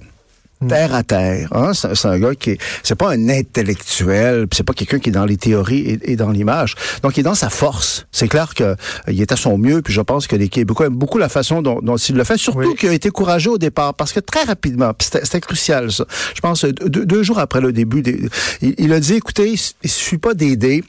terre 0.68 0.94
à 0.94 1.02
terre. 1.02 1.48
Hein? 1.52 1.72
C'est 1.74 2.06
un 2.06 2.18
gars 2.18 2.34
qui 2.34 2.50
est, 2.50 2.58
c'est 2.82 2.94
pas 2.94 3.10
un 3.10 3.28
intellectuel, 3.28 4.46
c'est 4.52 4.62
pas 4.62 4.72
quelqu'un 4.72 4.98
qui 4.98 5.10
est 5.10 5.12
dans 5.12 5.24
les 5.24 5.36
théories 5.36 5.98
et, 6.02 6.16
dans 6.16 6.30
l'image. 6.30 6.74
Donc 7.02 7.16
il 7.16 7.20
est 7.20 7.24
dans 7.24 7.34
sa 7.34 7.50
force. 7.50 8.06
C'est 8.12 8.28
clair 8.28 8.54
que 8.54 8.64
euh, 8.64 8.74
il 9.08 9.20
est 9.20 9.32
à 9.32 9.36
son 9.36 9.58
mieux, 9.58 9.82
puis 9.82 9.92
je 9.92 10.00
pense 10.00 10.26
que 10.26 10.36
les 10.36 10.48
Québécois 10.48 10.86
aiment 10.86 10.96
beaucoup 10.96 11.18
la 11.18 11.28
façon 11.28 11.62
dont, 11.62 11.80
dont 11.80 11.96
il 11.96 12.14
le 12.14 12.24
fait, 12.24 12.36
surtout 12.36 12.74
qu'il 12.74 12.88
a 12.88 12.92
été 12.92 13.10
courageux 13.10 13.52
au 13.52 13.58
départ, 13.58 13.94
parce 13.94 14.12
que 14.12 14.20
très 14.20 14.44
rapidement, 14.44 14.92
c'était 14.98 15.40
crucial 15.40 15.90
ça. 15.90 16.04
Je 16.34 16.40
pense 16.40 16.64
deux, 16.64 17.06
deux, 17.06 17.22
jours 17.22 17.38
après 17.38 17.60
le 17.60 17.72
début, 17.72 18.02
il, 18.62 18.74
il, 18.78 18.92
a 18.92 19.00
dit, 19.00 19.14
écoutez, 19.14 19.54
il 19.82 19.90
suffit 19.90 20.18
pas 20.18 20.34
d'aider 20.34 20.84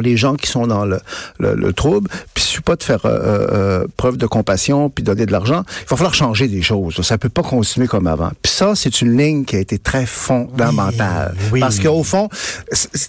les 0.00 0.16
gens 0.16 0.34
qui 0.34 0.46
sont 0.46 0.66
dans 0.66 0.84
le, 0.84 1.00
le, 1.38 1.72
trouble, 1.72 2.08
puis 2.34 2.44
il 2.54 2.62
pas 2.62 2.76
de 2.76 2.82
faire 2.82 3.04
euh, 3.04 3.10
euh, 3.10 3.48
euh, 3.52 3.86
preuve 3.96 4.16
de 4.16 4.26
compassion 4.26 4.88
puis 4.88 5.04
donner 5.04 5.26
de 5.26 5.32
l'argent. 5.32 5.64
Il 5.82 5.88
va 5.88 5.96
falloir 5.96 6.14
changer 6.14 6.48
des 6.48 6.62
choses. 6.62 7.00
Ça 7.02 7.18
peut 7.18 7.28
pas 7.28 7.42
continuer 7.42 7.86
comme 7.86 8.06
avant. 8.06 8.30
Puis 8.42 8.52
ça, 8.52 8.74
c'est 8.74 9.00
une 9.02 9.16
ligne 9.16 9.44
qui 9.44 9.56
a 9.56 9.58
été 9.58 9.78
très 9.78 10.06
fondamentale. 10.06 11.34
Parce 11.58 11.78
qu'au 11.78 12.02
fond, 12.04 12.28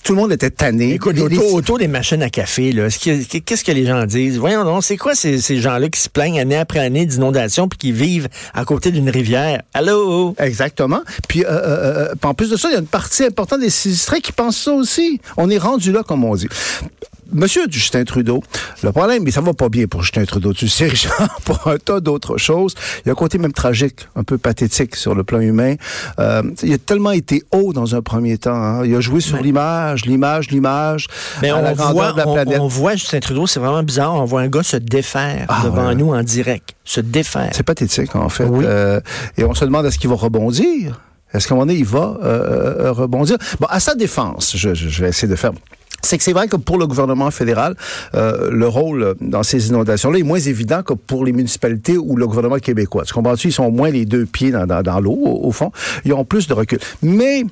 tout 0.04 0.14
le 0.14 0.22
monde 0.22 0.32
était 0.32 0.50
tanné. 0.50 0.94
Écoute, 0.94 1.18
autour, 1.20 1.78
des 1.78 1.88
machines 1.88 2.22
à 2.22 2.30
café, 2.30 2.74
qu'est-ce 3.46 3.64
que 3.64 3.72
les 3.72 3.86
gens 3.86 4.06
disent? 4.06 4.38
Voyons 4.38 4.64
donc, 4.64 4.84
c'est 4.84 4.98
quoi 4.98 5.16
ces, 5.16 5.40
ces 5.42 5.60
gens-là 5.60 5.90
qui 5.90 6.00
se 6.00 6.10
plaignent 6.10 6.40
année 6.40 6.58
après 6.58 6.80
année 6.80 7.06
d'inondations 7.06 7.68
puis 7.68 7.78
qui 7.78 7.92
vivent 7.92 8.30
à 8.54 8.66
côté 8.66 8.92
d'une 8.92 9.10
rivière? 9.10 9.62
Allô? 9.74 10.36
Exactement. 10.38 11.02
Puis, 11.28 11.46
en 11.46 12.34
plus 12.34 12.50
de 12.50 12.58
ça, 12.58 12.70
il 12.70 12.74
y 12.74 12.76
a 12.76 12.80
une 12.80 12.86
partie 12.86 13.24
importante 13.24 13.62
des 13.62 13.70
sinistrés 13.70 14.22
qui 14.22 14.32
pensent 14.32 14.58
ça 14.58 14.74
aussi. 14.74 15.20
On 15.38 15.50
est 15.50 15.58
rendu 15.58 15.92
là, 15.92 16.04
comme 16.04 16.24
on 16.24 16.36
dit. 16.36 16.48
Monsieur 17.34 17.64
Justin 17.68 18.04
Trudeau, 18.04 18.44
le 18.84 18.92
problème, 18.92 19.24
mais 19.24 19.32
ça 19.32 19.42
va 19.42 19.54
pas 19.54 19.70
bien 19.70 19.88
pour 19.88 20.04
Justin 20.04 20.24
Trudeau, 20.26 20.54
tu 20.54 20.68
sais, 20.68 20.92
pour 21.46 21.68
un 21.68 21.78
tas 21.78 22.00
d'autres 22.00 22.38
choses. 22.38 22.76
Il 23.00 23.08
y 23.08 23.10
a 23.10 23.14
un 23.14 23.16
côté 23.16 23.40
même 23.40 23.54
tragique, 23.54 24.08
un 24.16 24.24
peu 24.24 24.38
pathétique 24.38 24.96
sur 24.96 25.16
le 25.16 25.24
plan 25.24 25.40
humain. 25.40 25.76
Euh, 26.20 26.44
il 26.62 26.74
a 26.74 26.78
tellement 26.78 27.12
été 27.12 27.44
haut 27.52 27.74
dans 27.74 27.96
un 27.96 28.02
premier 28.02 28.38
temps. 28.38 28.54
Hein. 28.54 28.86
Il 28.86 28.94
a 28.96 29.02
joué 29.02 29.20
sur 29.20 29.38
l'image, 29.38 30.06
l'image, 30.06 30.52
l'image, 30.52 31.08
mais 31.42 31.52
on 31.52 31.62
la 31.62 31.74
voit, 31.74 32.12
de 32.12 32.18
la 32.18 32.24
planète. 32.24 32.60
On, 32.60 32.68
voit 32.68 32.96
Justin 32.96 33.20
Trudeau, 33.20 33.48
c'est 33.48 33.60
vraiment 33.60 33.84
bizarre. 33.84 34.14
On 34.14 34.26
voit 34.26 34.42
un 34.42 34.50
gars 34.50 34.64
se 34.64 34.78
défaire 34.78 35.46
ah, 35.48 35.62
devant 35.64 35.94
nous 35.96 36.14
en 36.14 36.22
direct, 36.22 36.76
se 36.84 37.02
défaire. 37.02 37.50
C'est 37.54 37.64
pathétique, 37.64 38.16
en 38.16 38.30
fait. 38.30 38.44
Euh, 38.44 39.00
et 39.38 39.44
on 39.44 39.56
se 39.56 39.66
demande 39.66 39.88
est-ce 39.88 39.98
qu'il 39.98 40.10
va 40.10 40.16
rebondir? 40.16 41.02
Est-ce 41.34 41.48
qu'à 41.48 41.56
un 41.56 41.58
moment 41.58 41.66
donné, 41.66 41.80
il 41.80 41.86
va 41.86 42.16
euh, 42.22 42.92
rebondir? 42.92 43.38
Bon, 43.60 43.66
à 43.72 43.80
sa 43.80 43.96
défense, 43.96 44.56
je, 44.56 44.76
je 44.76 45.02
vais 45.02 45.10
essayer 45.10 45.28
de 45.28 45.36
faire 45.36 45.52
c'est 46.04 46.18
que 46.18 46.24
c'est 46.24 46.34
vrai 46.34 46.48
que 46.48 46.58
pour 46.58 46.78
le 46.78 46.86
gouvernement 46.86 47.32
fédéral, 47.32 47.76
euh, 48.14 48.50
le 48.52 48.68
rôle 48.68 49.16
dans 49.22 49.44
ces 49.44 49.70
inondations-là 49.70 50.20
est 50.20 50.24
moins 50.24 50.40
évident 50.40 50.84
que 50.84 50.94
pour 50.94 51.26
les 51.26 51.32
municipalités 51.32 51.98
ou 51.98 52.16
le 52.16 52.28
gouvernement 52.28 52.58
québécois. 52.58 53.06
Tu 53.06 53.14
comprends-tu? 53.14 53.48
Ils 53.48 53.54
sont 53.54 53.72
moins 53.72 53.90
les 53.90 54.06
deux 54.06 54.26
pieds 54.26 54.52
dans, 54.52 54.66
dans, 54.66 55.00
l'eau, 55.00 55.18
au, 55.18 55.52
fond. 55.52 55.72
Ils 56.06 56.14
ont 56.14 56.26
plus 56.26 56.48
de 56.48 56.54
recul. 56.54 56.80
Mais 57.02 57.44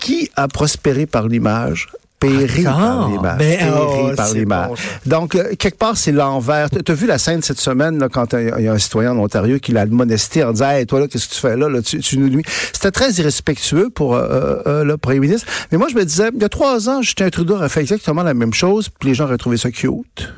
qui 0.00 0.28
a 0.36 0.48
prospéré 0.48 1.06
par 1.06 1.28
l'image 1.28 1.88
péri 2.28 2.62
par 2.64 3.08
les 3.08 3.18
mares. 3.18 3.36
Ben, 3.36 3.72
oh, 3.76 4.10
par 4.16 4.32
les 4.32 4.44
bon. 4.44 4.74
Donc, 5.06 5.34
euh, 5.34 5.54
quelque 5.58 5.78
part, 5.78 5.96
c'est 5.96 6.12
l'envers. 6.12 6.70
Tu 6.70 6.90
as 6.90 6.94
vu 6.94 7.06
la 7.06 7.18
scène 7.18 7.42
cette 7.42 7.60
semaine, 7.60 7.98
là, 7.98 8.08
quand 8.08 8.32
il 8.34 8.64
y 8.64 8.68
a 8.68 8.72
un 8.72 8.78
citoyen 8.78 9.12
en 9.12 9.18
Ontario 9.18 9.58
qui 9.58 9.72
l'a 9.72 9.82
admonesté 9.82 10.44
en 10.44 10.52
disant, 10.52 10.70
hey, 10.70 10.86
toi, 10.86 11.00
là, 11.00 11.08
qu'est-ce 11.08 11.28
que 11.28 11.34
tu 11.34 11.40
fais 11.40 11.56
là? 11.56 11.68
là? 11.68 11.82
Tu, 11.82 11.98
tu 12.00 12.18
nous 12.18 12.28
nuis. 12.28 12.44
C'était 12.72 12.90
très 12.90 13.10
irrespectueux 13.12 13.90
pour 13.90 14.14
euh, 14.14 14.62
euh, 14.66 14.84
le 14.84 14.96
premier 14.96 15.20
ministre. 15.20 15.46
Mais 15.72 15.78
moi, 15.78 15.88
je 15.90 15.94
me 15.94 16.04
disais, 16.04 16.30
il 16.34 16.40
y 16.40 16.44
a 16.44 16.48
trois 16.48 16.88
ans, 16.88 17.02
Justin 17.02 17.30
Trudeau 17.30 17.54
aurait 17.54 17.68
fait 17.68 17.80
exactement 17.80 18.22
la 18.22 18.34
même 18.34 18.54
chose, 18.54 18.88
puis 18.88 19.10
les 19.10 19.14
gens 19.14 19.24
auraient 19.24 19.38
trouvé 19.38 19.56
ça 19.56 19.70
cute. 19.70 20.32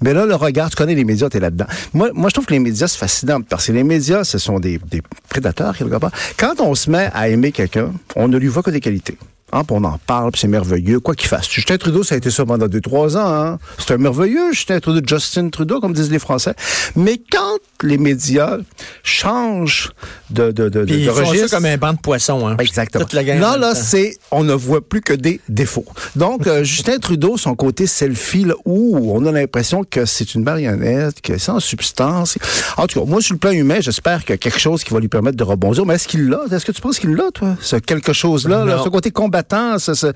Mais 0.00 0.12
là, 0.12 0.26
le 0.26 0.34
regard, 0.34 0.70
tu 0.70 0.76
connais 0.76 0.94
les 0.94 1.04
médias, 1.04 1.28
t'es 1.28 1.40
là-dedans. 1.40 1.66
Moi, 1.94 2.10
moi, 2.12 2.28
je 2.28 2.34
trouve 2.34 2.46
que 2.46 2.52
les 2.52 2.58
médias, 2.58 2.88
c'est 2.88 2.98
fascinant, 2.98 3.40
parce 3.40 3.66
que 3.66 3.72
les 3.72 3.84
médias, 3.84 4.24
ce 4.24 4.38
sont 4.38 4.58
des, 4.58 4.78
des 4.78 5.02
prédateurs, 5.28 5.76
quelque 5.76 5.96
part. 5.96 6.10
Quand 6.36 6.60
on 6.60 6.74
se 6.74 6.90
met 6.90 7.10
à 7.14 7.28
aimer 7.28 7.52
quelqu'un, 7.52 7.92
on 8.16 8.28
ne 8.28 8.36
lui 8.36 8.48
voit 8.48 8.62
que 8.62 8.70
des 8.70 8.80
qualités. 8.80 9.16
Hein, 9.52 9.62
on 9.70 9.84
en 9.84 9.98
parle, 9.98 10.30
c'est 10.36 10.48
merveilleux, 10.48 11.00
quoi 11.00 11.14
qu'il 11.14 11.28
fasse. 11.28 11.48
Justin 11.50 11.76
Trudeau, 11.76 12.02
ça 12.02 12.14
a 12.14 12.18
été 12.18 12.30
ça 12.30 12.44
pendant 12.44 12.68
deux, 12.68 12.80
trois 12.80 13.16
ans. 13.16 13.26
Hein. 13.26 13.58
C'est 13.78 13.94
un 13.94 13.98
merveilleux, 13.98 14.52
Justin 14.52 14.80
Trudeau, 14.80 15.00
Justin 15.04 15.50
Trudeau, 15.50 15.80
comme 15.80 15.92
disent 15.92 16.10
les 16.10 16.18
Français. 16.18 16.54
Mais 16.96 17.18
quand 17.18 17.58
les 17.86 17.98
médias 17.98 18.58
changent 19.02 19.90
de, 20.30 20.50
de, 20.52 20.68
de, 20.68 20.84
Puis 20.84 20.94
de 20.94 20.98
ils 21.00 21.08
font 21.08 21.14
registre... 21.24 21.48
ça 21.48 21.56
comme 21.56 21.64
un 21.66 21.76
banc 21.76 21.92
de 21.92 21.98
poissons. 21.98 22.46
Hein. 22.46 22.56
Exactement. 22.58 23.04
Toute 23.04 23.12
la 23.14 23.24
gang 23.24 23.38
en 23.38 23.40
là, 23.40 23.56
là, 23.56 23.74
c'est, 23.74 24.16
on 24.30 24.44
ne 24.44 24.52
voit 24.54 24.80
plus 24.86 25.00
que 25.00 25.12
des 25.12 25.40
défauts. 25.48 25.84
Donc, 26.16 26.46
euh, 26.46 26.62
Justin 26.70 26.98
Trudeau, 26.98 27.36
son 27.36 27.54
côté 27.54 27.86
selfie, 27.86 28.44
là, 28.44 28.54
où 28.64 29.12
on 29.14 29.24
a 29.26 29.32
l'impression 29.32 29.84
que 29.84 30.04
c'est 30.04 30.34
une 30.34 30.42
marionnette, 30.44 31.20
que 31.20 31.38
c'est 31.38 31.50
en 31.50 31.60
substance. 31.60 32.38
En 32.76 32.86
tout 32.86 33.00
cas, 33.00 33.06
moi, 33.06 33.20
sur 33.20 33.34
le 33.34 33.38
plan 33.38 33.50
humain, 33.50 33.78
j'espère 33.80 34.20
qu'il 34.20 34.30
y 34.30 34.34
a 34.34 34.38
quelque 34.38 34.58
chose 34.60 34.84
qui 34.84 34.92
va 34.92 35.00
lui 35.00 35.08
permettre 35.08 35.36
de 35.36 35.44
rebondir. 35.44 35.84
Mais 35.86 35.94
est-ce 35.94 36.08
qu'il 36.08 36.28
l'a? 36.28 36.40
Est-ce 36.50 36.64
que 36.64 36.72
tu 36.72 36.80
penses 36.80 36.98
qu'il 36.98 37.10
l'a, 37.14 37.30
toi? 37.32 37.56
Ce 37.60 37.76
quelque 37.76 38.12
chose-là, 38.12 38.64
là, 38.64 38.80
ce 38.84 38.88
côté 38.88 39.10
combattant, 39.10 39.78
ce, 39.78 39.94
ce... 39.94 40.06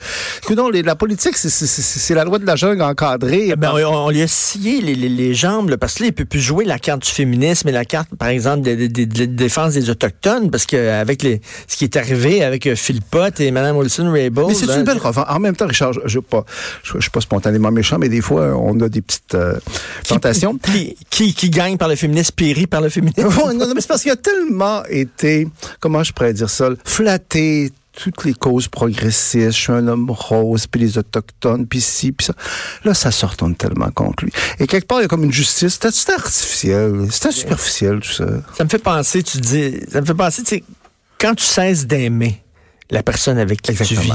Non, 0.54 0.68
les- 0.68 0.82
la 0.82 0.94
politique, 0.94 1.36
c'est, 1.36 2.14
la 2.14 2.24
loi 2.24 2.38
de 2.38 2.46
la 2.46 2.54
jungle 2.56 2.82
encadrée. 2.82 3.54
Ben, 3.56 3.72
on, 3.74 3.78
on 4.06 4.10
lui 4.10 4.22
a 4.22 4.28
scié 4.28 4.80
les, 4.80 4.94
les- 4.94 5.08
les 5.08 5.34
jambes, 5.34 5.70
là, 5.70 5.76
parce 5.78 5.94
que 5.94 6.02
là, 6.04 6.08
il 6.08 6.12
peut 6.12 6.24
plus 6.24 6.40
jouer 6.40 6.64
la 6.64 6.78
carte 6.78 7.02
du 7.02 7.10
féminisme 7.54 7.68
et 7.68 7.72
la 7.72 7.84
carte, 7.84 8.08
par 8.18 8.28
exemple, 8.28 8.62
de, 8.62 8.86
de- 8.86 9.24
défense 9.24 9.74
des 9.74 9.90
Autochtones, 9.90 10.50
parce 10.50 10.66
que 10.66 10.76
avec 10.90 11.22
les, 11.22 11.40
ce 11.68 11.76
qui 11.76 11.84
est 11.84 11.96
arrivé 11.96 12.42
avec 12.42 12.66
euh, 12.66 12.76
Phil 12.76 13.00
Pott 13.02 13.40
et 13.40 13.50
Mme 13.50 13.76
Wilson-Raybould... 13.76 14.48
Mais 14.48 14.54
c'est 14.54 14.70
hein, 14.70 14.78
une 14.78 14.84
belle 14.84 14.98
revanche. 14.98 15.26
En 15.28 15.38
même 15.38 15.56
temps, 15.56 15.66
Richard, 15.66 15.92
je 15.92 16.00
ne 16.00 17.00
suis 17.00 17.10
pas 17.10 17.20
spontanément 17.20 17.70
méchant, 17.70 17.98
mais 17.98 18.08
des 18.08 18.20
fois, 18.20 18.56
on 18.56 18.78
a 18.80 18.88
des 18.88 19.00
petites 19.00 19.34
euh, 19.34 19.58
tentations. 20.06 20.58
Qui, 20.58 20.96
qui, 21.10 21.34
qui 21.34 21.50
gagne 21.50 21.76
par 21.76 21.88
le 21.88 21.96
féminisme, 21.96 22.32
périt 22.34 22.66
par 22.66 22.80
le 22.80 22.88
féminisme. 22.88 23.28
Non, 23.54 23.72
mais 23.74 23.80
c'est 23.80 23.88
parce 23.88 24.02
qu'il 24.02 24.10
a 24.10 24.16
tellement 24.16 24.82
été, 24.86 25.46
comment 25.78 26.02
je 26.02 26.12
pourrais 26.12 26.32
dire 26.32 26.50
ça, 26.50 26.70
flatté 26.84 27.70
toutes 27.96 28.24
les 28.24 28.34
causes 28.34 28.68
progressistes, 28.68 29.56
je 29.56 29.60
suis 29.62 29.72
un 29.72 29.86
homme 29.88 30.10
rose, 30.10 30.66
puis 30.66 30.80
les 30.80 30.98
autochtones, 30.98 31.66
puis 31.66 31.80
ci, 31.80 32.12
puis 32.12 32.26
ça. 32.26 32.34
Là, 32.84 32.94
ça 32.94 33.10
se 33.10 33.24
retourne 33.24 33.54
tellement 33.54 33.90
contre 33.90 34.24
lui. 34.24 34.32
Et 34.58 34.66
quelque 34.66 34.86
part, 34.86 34.98
il 34.98 35.02
y 35.02 35.04
a 35.04 35.08
comme 35.08 35.24
une 35.24 35.32
justice. 35.32 35.78
C'était 35.80 36.12
artificiel, 36.12 37.08
c'était 37.10 37.32
superficiel, 37.32 38.00
tout 38.00 38.12
ça. 38.12 38.26
Ça 38.56 38.64
me 38.64 38.68
fait 38.68 38.78
penser, 38.78 39.22
tu 39.22 39.38
dis, 39.38 39.80
ça 39.90 40.00
me 40.00 40.06
fait 40.06 40.14
penser, 40.14 40.42
tu 40.42 40.56
sais, 40.56 40.64
quand 41.18 41.34
tu 41.34 41.44
cesses 41.44 41.86
d'aimer 41.86 42.42
la 42.90 43.02
personne 43.02 43.38
avec 43.38 43.62
qui 43.62 43.74
tu 43.74 43.94
vis, 43.94 44.12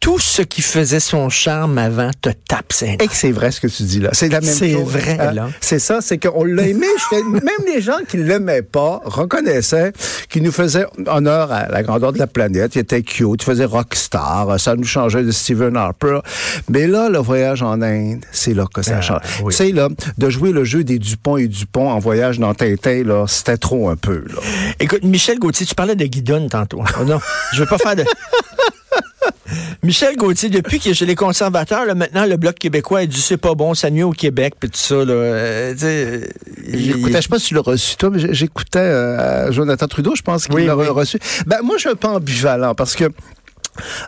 tout 0.00 0.18
ce 0.18 0.40
qui 0.40 0.62
faisait 0.62 0.98
son 0.98 1.28
charme 1.28 1.76
avant 1.76 2.10
te 2.22 2.30
tape 2.30 2.72
ses 2.72 2.92
Et 2.92 2.96
que 3.06 3.14
c'est 3.14 3.32
vrai 3.32 3.50
ce 3.50 3.60
que 3.60 3.66
tu 3.66 3.82
dis 3.82 4.00
là. 4.00 4.08
C'est 4.14 4.30
la 4.30 4.40
même 4.40 4.48
chose. 4.48 4.58
C'est 4.60 4.72
vrai, 4.72 5.18
Hein? 5.20 5.32
là. 5.32 5.48
C'est 5.60 5.78
ça, 5.78 6.00
c'est 6.00 6.16
qu'on 6.16 6.42
l'a 6.44 6.66
aimé. 6.66 6.86
Même 7.12 7.42
les 7.66 7.82
gens 7.82 7.98
qui 8.08 8.16
l'aimaient 8.16 8.62
pas 8.62 9.02
reconnaissaient 9.04 9.92
qu'il 10.30 10.42
nous 10.42 10.52
faisait 10.52 10.86
honneur 11.06 11.52
à 11.52 11.68
la 11.68 11.82
grandeur 11.82 12.14
de 12.14 12.18
la 12.18 12.26
planète. 12.26 12.74
Il 12.76 12.78
était 12.78 13.02
cute, 13.02 13.42
il 13.42 13.44
faisait 13.44 13.66
rockstar. 13.66 14.58
Ça 14.58 14.74
nous 14.74 14.84
changeait 14.84 15.22
de 15.22 15.30
Stephen 15.30 15.76
Harper. 15.76 16.20
Mais 16.70 16.86
là, 16.86 17.10
le 17.10 17.18
voyage 17.18 17.62
en 17.62 17.82
Inde, 17.82 18.24
c'est 18.32 18.54
là 18.54 18.64
que 18.72 18.80
ça 18.80 18.96
Ah, 18.98 19.00
change. 19.02 19.20
oui. 19.42 19.52
Tu 19.54 19.58
sais, 19.58 19.72
là, 19.72 19.88
de 20.16 20.30
jouer 20.30 20.52
le 20.52 20.64
jeu 20.64 20.82
des 20.82 20.98
Dupont 20.98 21.36
et 21.36 21.46
Dupont 21.46 21.90
en 21.90 21.98
voyage 21.98 22.38
dans 22.38 22.54
Tintin, 22.54 23.02
là, 23.04 23.26
c'était 23.28 23.58
trop 23.58 23.90
un 23.90 23.96
peu, 23.96 24.24
là. 24.28 24.40
Écoute, 24.80 25.04
Michel 25.04 25.38
Gauthier, 25.38 25.66
tu 25.66 25.74
parlais 25.74 25.94
de 25.94 26.06
Guidonne 26.06 26.48
tantôt. 26.48 26.82
Oh 27.00 27.04
non, 27.04 27.20
je 27.52 27.60
veux 27.60 27.66
pas 27.68 27.76
faire 27.78 27.96
de... 27.96 28.04
Michel 29.82 30.16
Gauthier, 30.16 30.48
depuis 30.50 30.78
qu'il 30.78 30.90
est 30.92 30.94
chez 30.94 31.06
les 31.06 31.14
conservateurs, 31.14 31.84
là, 31.86 31.94
maintenant, 31.94 32.26
le 32.26 32.36
Bloc 32.36 32.54
québécois 32.56 33.00
a 33.00 33.06
dit 33.06 33.20
c'est 33.20 33.36
pas 33.36 33.54
bon, 33.54 33.74
ça 33.74 33.90
nuit 33.90 34.02
au 34.02 34.12
Québec, 34.12 34.54
puis 34.58 34.70
tout 34.70 34.78
ça. 34.78 34.96
Là, 34.96 35.12
euh, 35.12 35.74
J'écoutais, 36.72 37.16
je 37.16 37.22
sais 37.22 37.28
pas 37.28 37.38
si 37.38 37.46
tu 37.48 37.54
l'as 37.54 37.60
reçu, 37.62 37.96
toi, 37.96 38.10
mais 38.10 38.32
j'écoutais 38.34 38.78
euh, 38.78 39.50
Jonathan 39.52 39.86
Trudeau, 39.86 40.14
je 40.14 40.22
pense 40.22 40.46
qu'il 40.46 40.54
Oui, 40.54 40.66
l'a 40.66 40.76
oui. 40.76 40.86
reçu. 40.88 41.18
Ben, 41.46 41.58
moi, 41.62 41.76
je 41.76 41.80
suis 41.80 41.88
un 41.90 41.94
peu 41.94 42.08
ambivalent 42.08 42.74
parce 42.74 42.94
que 42.94 43.04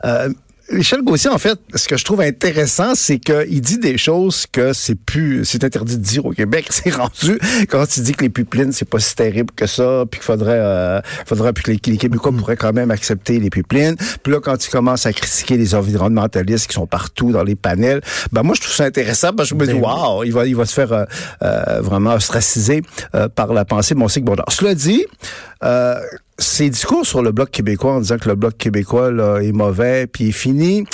euh, 0.04 0.28
Michel 0.70 1.02
Gauthier, 1.02 1.30
en 1.30 1.38
fait, 1.38 1.58
ce 1.74 1.88
que 1.88 1.96
je 1.96 2.04
trouve 2.04 2.20
intéressant, 2.20 2.94
c'est 2.94 3.18
qu'il 3.18 3.60
dit 3.60 3.78
des 3.78 3.98
choses 3.98 4.46
que 4.46 4.72
c'est 4.72 4.94
plus, 4.94 5.44
c'est 5.44 5.64
interdit 5.64 5.96
de 5.96 6.02
dire 6.02 6.24
au 6.24 6.30
Québec. 6.30 6.68
C'est 6.70 6.90
rendu 6.90 7.38
quand 7.68 7.96
il 7.96 8.02
dit 8.02 8.12
que 8.12 8.22
les 8.22 8.28
pipelines, 8.28 8.72
c'est 8.72 8.88
pas 8.88 8.98
si 8.98 9.14
terrible 9.14 9.50
que 9.54 9.66
ça, 9.66 10.04
puis 10.10 10.18
qu'il 10.18 10.24
faudrait, 10.24 10.58
euh, 10.58 11.00
faudrait 11.26 11.52
puis 11.52 11.62
que 11.62 11.70
les, 11.70 11.92
les 11.92 11.98
Québécois 11.98 12.32
pourraient 12.32 12.56
quand 12.56 12.72
même 12.72 12.90
accepter 12.90 13.38
les 13.38 13.50
pipelines. 13.50 13.96
Puis 14.22 14.32
là, 14.32 14.40
quand 14.40 14.64
il 14.64 14.68
commence 14.70 15.06
à 15.06 15.12
critiquer 15.12 15.56
les 15.56 15.74
environnementalistes 15.74 16.66
qui 16.66 16.74
sont 16.74 16.86
partout 16.86 17.30
dans 17.30 17.44
les 17.44 17.54
panels, 17.54 18.00
ben 18.32 18.42
moi, 18.42 18.54
je 18.54 18.62
trouve 18.62 18.74
ça 18.74 18.84
intéressant 18.84 19.32
parce 19.32 19.50
que 19.50 19.54
je 19.56 19.60
me 19.60 19.66
dis, 19.66 19.74
Ben 19.74 19.82
waouh, 19.82 20.24
il 20.24 20.32
va, 20.32 20.46
il 20.46 20.56
va 20.56 20.64
se 20.64 20.74
faire 20.74 20.92
euh, 20.92 21.04
euh, 21.42 21.80
vraiment 21.80 22.14
ostraciser 22.14 22.82
euh, 23.14 23.28
par 23.28 23.52
la 23.52 23.64
pensée 23.64 23.94
de 23.94 23.98
mon 23.98 24.08
cycle 24.08 24.24
Bondard. 24.26 24.50
Cela 24.50 24.74
dit, 24.74 25.04
euh, 25.64 26.00
ses 26.42 26.70
discours 26.70 27.06
sur 27.06 27.22
le 27.22 27.32
Bloc 27.32 27.50
québécois 27.50 27.94
en 27.94 28.00
disant 28.00 28.18
que 28.18 28.28
le 28.28 28.34
Bloc 28.34 28.56
québécois 28.56 29.10
là, 29.10 29.38
est 29.38 29.52
mauvais 29.52 30.06
puis 30.06 30.28
est 30.28 30.32
fini, 30.32 30.84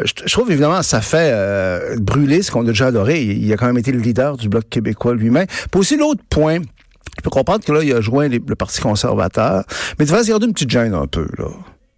euh, 0.00 0.04
je, 0.04 0.32
trouve 0.32 0.50
évidemment 0.50 0.82
ça 0.82 1.00
fait 1.00 1.30
euh, 1.32 1.96
brûler 1.98 2.42
ce 2.42 2.50
qu'on 2.50 2.62
a 2.62 2.68
déjà 2.68 2.86
adoré. 2.86 3.22
Il, 3.22 3.52
a 3.52 3.56
quand 3.56 3.66
même 3.66 3.78
été 3.78 3.92
le 3.92 3.98
leader 3.98 4.36
du 4.36 4.48
Bloc 4.48 4.68
québécois 4.68 5.14
lui-même. 5.14 5.46
Puis 5.70 5.80
aussi 5.80 5.96
l'autre 5.96 6.22
point, 6.30 6.58
je 6.58 7.22
peux 7.22 7.30
comprendre 7.30 7.64
que 7.64 7.72
là, 7.72 7.82
il 7.82 7.92
a 7.92 8.00
joint 8.00 8.28
le 8.28 8.54
Parti 8.54 8.80
conservateur, 8.80 9.64
mais 9.98 10.04
tu 10.04 10.12
vas 10.12 10.22
garder 10.22 10.46
une 10.46 10.52
petite 10.52 10.70
gêne 10.70 10.94
un 10.94 11.06
peu, 11.06 11.26
là. 11.38 11.46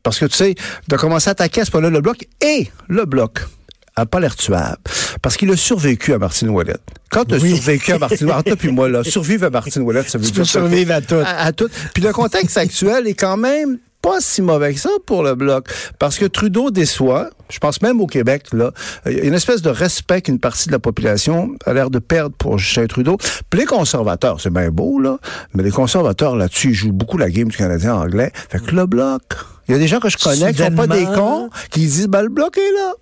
Parce 0.02 0.19
que 0.19 0.25
tu 0.25 0.35
sais, 0.35 0.55
de 0.88 0.97
commencer 0.97 1.29
à 1.29 1.33
attaquer 1.33 1.61
à 1.61 1.64
ce 1.64 1.71
point-là 1.71 1.90
le 1.90 2.00
Bloc 2.00 2.26
et 2.40 2.71
le 2.88 3.05
Bloc 3.05 3.40
a 4.00 4.07
pas 4.07 4.21
l'air 4.21 4.37
tuable. 4.37 4.76
Parce 5.23 5.37
qu'il 5.37 5.50
a 5.50 5.57
survécu 5.57 6.12
à 6.12 6.19
Martine 6.19 6.49
Ouellette. 6.50 6.83
Quand 7.11 7.25
tu 7.25 7.35
as 7.35 7.38
Oui. 7.38 7.57
survécu 7.57 7.92
à 7.92 7.99
Martine 7.99 8.28
Ouellette, 8.28 8.47
toi 8.47 8.57
puis 8.57 8.71
moi, 8.73 8.88
là, 8.88 9.02
survivre 9.04 9.47
à 9.47 9.50
Martine 9.50 9.83
Ouellette, 9.83 10.09
ça 10.11 10.19
veut 10.19 10.25
Tu 10.25 10.30
dire 10.33 10.42
peux 10.42 10.45
survivre 10.47 10.92
à 10.92 11.00
tout. 11.00 11.14
à, 11.16 11.45
à 11.47 11.52
tout. 11.52 11.69
Puis 11.95 12.02
le 12.02 12.12
contexte 12.12 12.57
actuel 12.57 13.07
est 13.07 13.14
quand 13.14 13.37
même 13.37 13.78
pas 14.02 14.16
si 14.21 14.40
mauvais 14.40 14.73
que 14.73 14.80
ça 14.80 14.88
pour 15.04 15.23
le 15.23 15.35
bloc. 15.35 15.69
Parce 15.99 16.16
que 16.16 16.25
Trudeau 16.25 16.71
déçoit, 16.71 17.28
je 17.50 17.59
pense 17.59 17.83
même 17.83 18.00
au 18.00 18.07
Québec, 18.07 18.45
là, 18.54 18.73
il 19.04 19.12
y 19.12 19.21
a 19.21 19.25
une 19.25 19.35
espèce 19.35 19.61
de 19.61 19.69
respect 19.69 20.23
qu'une 20.23 20.38
partie 20.38 20.69
de 20.69 20.73
la 20.73 20.78
population 20.78 21.54
a 21.66 21.75
l'air 21.75 21.90
de 21.90 21.99
perdre 21.99 22.35
pour 22.35 22.57
Justin 22.57 22.87
Trudeau. 22.87 23.19
Puis 23.50 23.61
les 23.61 23.66
conservateurs, 23.66 24.40
c'est 24.40 24.49
bien 24.52 24.71
beau, 24.71 24.99
là, 25.00 25.19
mais 25.52 25.62
les 25.62 25.71
conservateurs, 25.71 26.35
là-dessus, 26.35 26.69
ils 26.69 26.75
jouent 26.75 26.92
beaucoup 26.92 27.19
la 27.19 27.28
game 27.28 27.49
du 27.49 27.57
Canadien 27.59 27.95
anglais. 27.95 28.33
Fait 28.49 28.64
que 28.64 28.75
le 28.75 28.87
bloc, 28.87 29.21
il 29.69 29.73
y 29.73 29.75
a 29.75 29.78
des 29.78 29.87
gens 29.88 30.00
que 30.00 30.09
je 30.09 30.16
connais 30.16 30.54
qui 30.54 30.62
sont 30.62 30.71
pas 30.71 30.87
des 30.87 31.04
cons, 31.04 31.50
qui 31.71 31.80
disent, 31.80 32.09
ben, 32.09 32.23
le 32.23 32.30
bloc 32.30 32.57
est 32.57 32.73
là. 32.73 32.92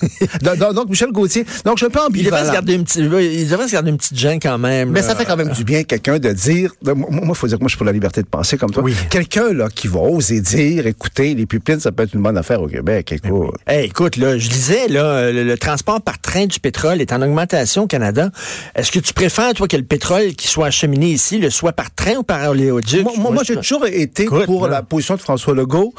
donc, 0.74 0.88
Michel 0.88 1.10
Gauthier. 1.12 1.44
Donc, 1.64 1.78
je 1.78 1.84
suis 1.84 1.86
un 1.86 1.90
peu 1.90 2.00
Il 2.14 2.24
devrait, 2.24 2.38
se 2.38 2.48
ambivalent. 2.48 2.52
garder 2.52 2.74
une 2.74 2.84
petite, 2.84 3.00
il 3.00 3.48
devrait 3.48 3.68
se 3.68 3.72
garder 3.72 3.90
une 3.90 3.96
petite 3.96 4.16
gêne 4.16 4.38
quand 4.40 4.58
même. 4.58 4.90
Mais 4.90 5.00
là. 5.00 5.06
ça 5.08 5.14
fait 5.14 5.24
quand 5.24 5.36
même 5.36 5.50
du 5.50 5.64
bien 5.64 5.84
quelqu'un 5.84 6.18
de 6.18 6.30
dire. 6.32 6.72
moi, 6.84 6.96
il 7.28 7.34
faut 7.34 7.46
dire 7.46 7.58
que 7.58 7.62
moi, 7.62 7.68
je 7.68 7.72
suis 7.72 7.76
pour 7.78 7.86
la 7.86 7.92
liberté 7.92 8.22
de 8.22 8.26
penser 8.26 8.56
comme 8.58 8.70
toi. 8.70 8.82
Oui. 8.82 8.94
Quelqu'un 9.10 9.52
là 9.52 9.68
qui 9.68 9.88
va 9.88 10.00
oser 10.00 10.40
dire, 10.40 10.86
écoutez, 10.86 11.34
les 11.34 11.46
pupilles, 11.46 11.80
ça 11.80 11.92
peut 11.92 12.04
être 12.04 12.14
une 12.14 12.22
bonne 12.22 12.36
affaire 12.38 12.60
au 12.62 12.68
Québec. 12.68 13.12
Écoute. 13.12 13.54
Hey, 13.66 13.86
écoute, 13.86 14.16
là, 14.16 14.38
je 14.38 14.48
disais, 14.48 14.88
là, 14.88 15.30
le, 15.30 15.44
le 15.44 15.58
transport 15.58 16.00
par 16.00 16.18
train 16.20 16.46
du 16.46 16.60
pétrole 16.60 17.00
est 17.00 17.12
en 17.12 17.22
augmentation 17.22 17.82
au 17.84 17.86
Canada. 17.86 18.30
Est-ce 18.74 18.90
que 18.92 18.98
tu 19.00 19.12
préfères, 19.12 19.52
toi, 19.54 19.68
que 19.68 19.76
le 19.76 19.84
pétrole 19.84 20.34
qui 20.34 20.48
soit 20.48 20.66
acheminé 20.66 21.08
ici 21.10 21.38
le 21.38 21.50
soit 21.50 21.72
par 21.72 21.94
train 21.94 22.16
ou 22.16 22.22
par 22.22 22.48
oléoduc? 22.50 23.02
Moi, 23.04 23.12
moi, 23.18 23.30
moi, 23.30 23.42
j'ai 23.44 23.56
toujours 23.56 23.86
été 23.86 24.24
Écoute, 24.24 24.46
pour 24.46 24.66
là. 24.66 24.72
la 24.72 24.82
position 24.82 25.14
de 25.16 25.20
François 25.20 25.54
Legault. 25.54 25.94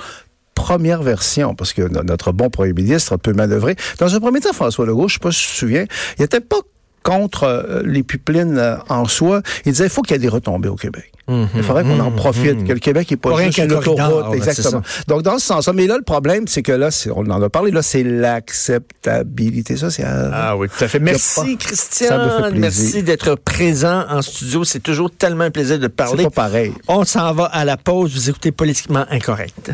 Première 0.55 1.01
version, 1.03 1.55
parce 1.55 1.73
que 1.73 1.81
no- 1.81 2.03
notre 2.03 2.31
bon 2.31 2.49
premier 2.49 2.73
ministre 2.73 3.17
peut 3.17 3.33
manœuvrer. 3.33 3.75
Dans 3.99 4.13
un 4.15 4.19
premier 4.19 4.39
temps, 4.39 4.53
François 4.53 4.85
Legault, 4.85 5.07
je 5.07 5.13
sais 5.15 5.19
pas 5.19 5.31
si 5.31 5.41
tu 5.41 5.47
te 5.49 5.57
souviens, 5.57 5.85
il 6.17 6.21
n'était 6.21 6.39
pas 6.41 6.57
contre 7.01 7.43
euh, 7.43 7.81
les 7.85 8.01
pipelines 8.03 8.57
euh, 8.57 8.77
en 8.87 9.05
soi. 9.05 9.41
Il 9.65 9.71
disait 9.73 9.85
il 9.85 9.89
faut 9.89 10.01
qu'il 10.03 10.13
y 10.13 10.15
ait 10.15 10.19
des 10.19 10.29
retombées 10.29 10.69
au 10.69 10.75
Québec. 10.75 11.11
Il 11.29 11.63
faudrait 11.63 11.83
qu'on 11.83 11.99
en 12.01 12.11
profite, 12.11 12.65
que 12.67 12.73
le 12.73 12.79
Québec 12.79 13.09
n'est 13.09 13.15
pas 13.17 13.41
juste 13.43 13.57
une 13.57 13.71
autoroute. 13.73 14.35
Exactement. 14.35 14.81
Donc, 15.07 15.21
dans 15.21 15.39
ce 15.39 15.45
sens-là. 15.47 15.71
Mais 15.71 15.87
là, 15.87 15.95
le 15.97 16.03
problème, 16.03 16.47
c'est 16.49 16.61
que 16.63 16.73
là, 16.73 16.89
on 17.15 17.29
en 17.29 17.41
a 17.41 17.49
parlé, 17.49 17.71
là, 17.71 17.81
c'est 17.81 18.03
l'acceptabilité 18.03 19.77
sociale. 19.77 20.31
Ah 20.33 20.55
oui, 20.57 20.67
tout 20.67 20.83
à 20.83 20.87
fait. 20.87 20.99
Merci, 20.99 21.39
pas- 21.57 21.65
Christian. 21.65 22.51
Merci 22.55 23.03
d'être 23.03 23.35
présent 23.35 24.05
en 24.09 24.21
studio. 24.21 24.63
C'est 24.63 24.81
toujours 24.81 25.11
tellement 25.11 25.45
un 25.45 25.51
plaisir 25.51 25.79
de 25.79 25.87
te 25.87 25.91
C'est 25.91 25.95
parler. 25.95 26.23
pas 26.25 26.29
pareil. 26.29 26.73
On 26.87 27.05
s'en 27.05 27.33
va 27.33 27.45
à 27.45 27.63
la 27.65 27.77
pause. 27.77 28.13
Vous 28.13 28.29
écoutez 28.29 28.51
Politiquement 28.51 29.05
Incorrect. 29.09 29.71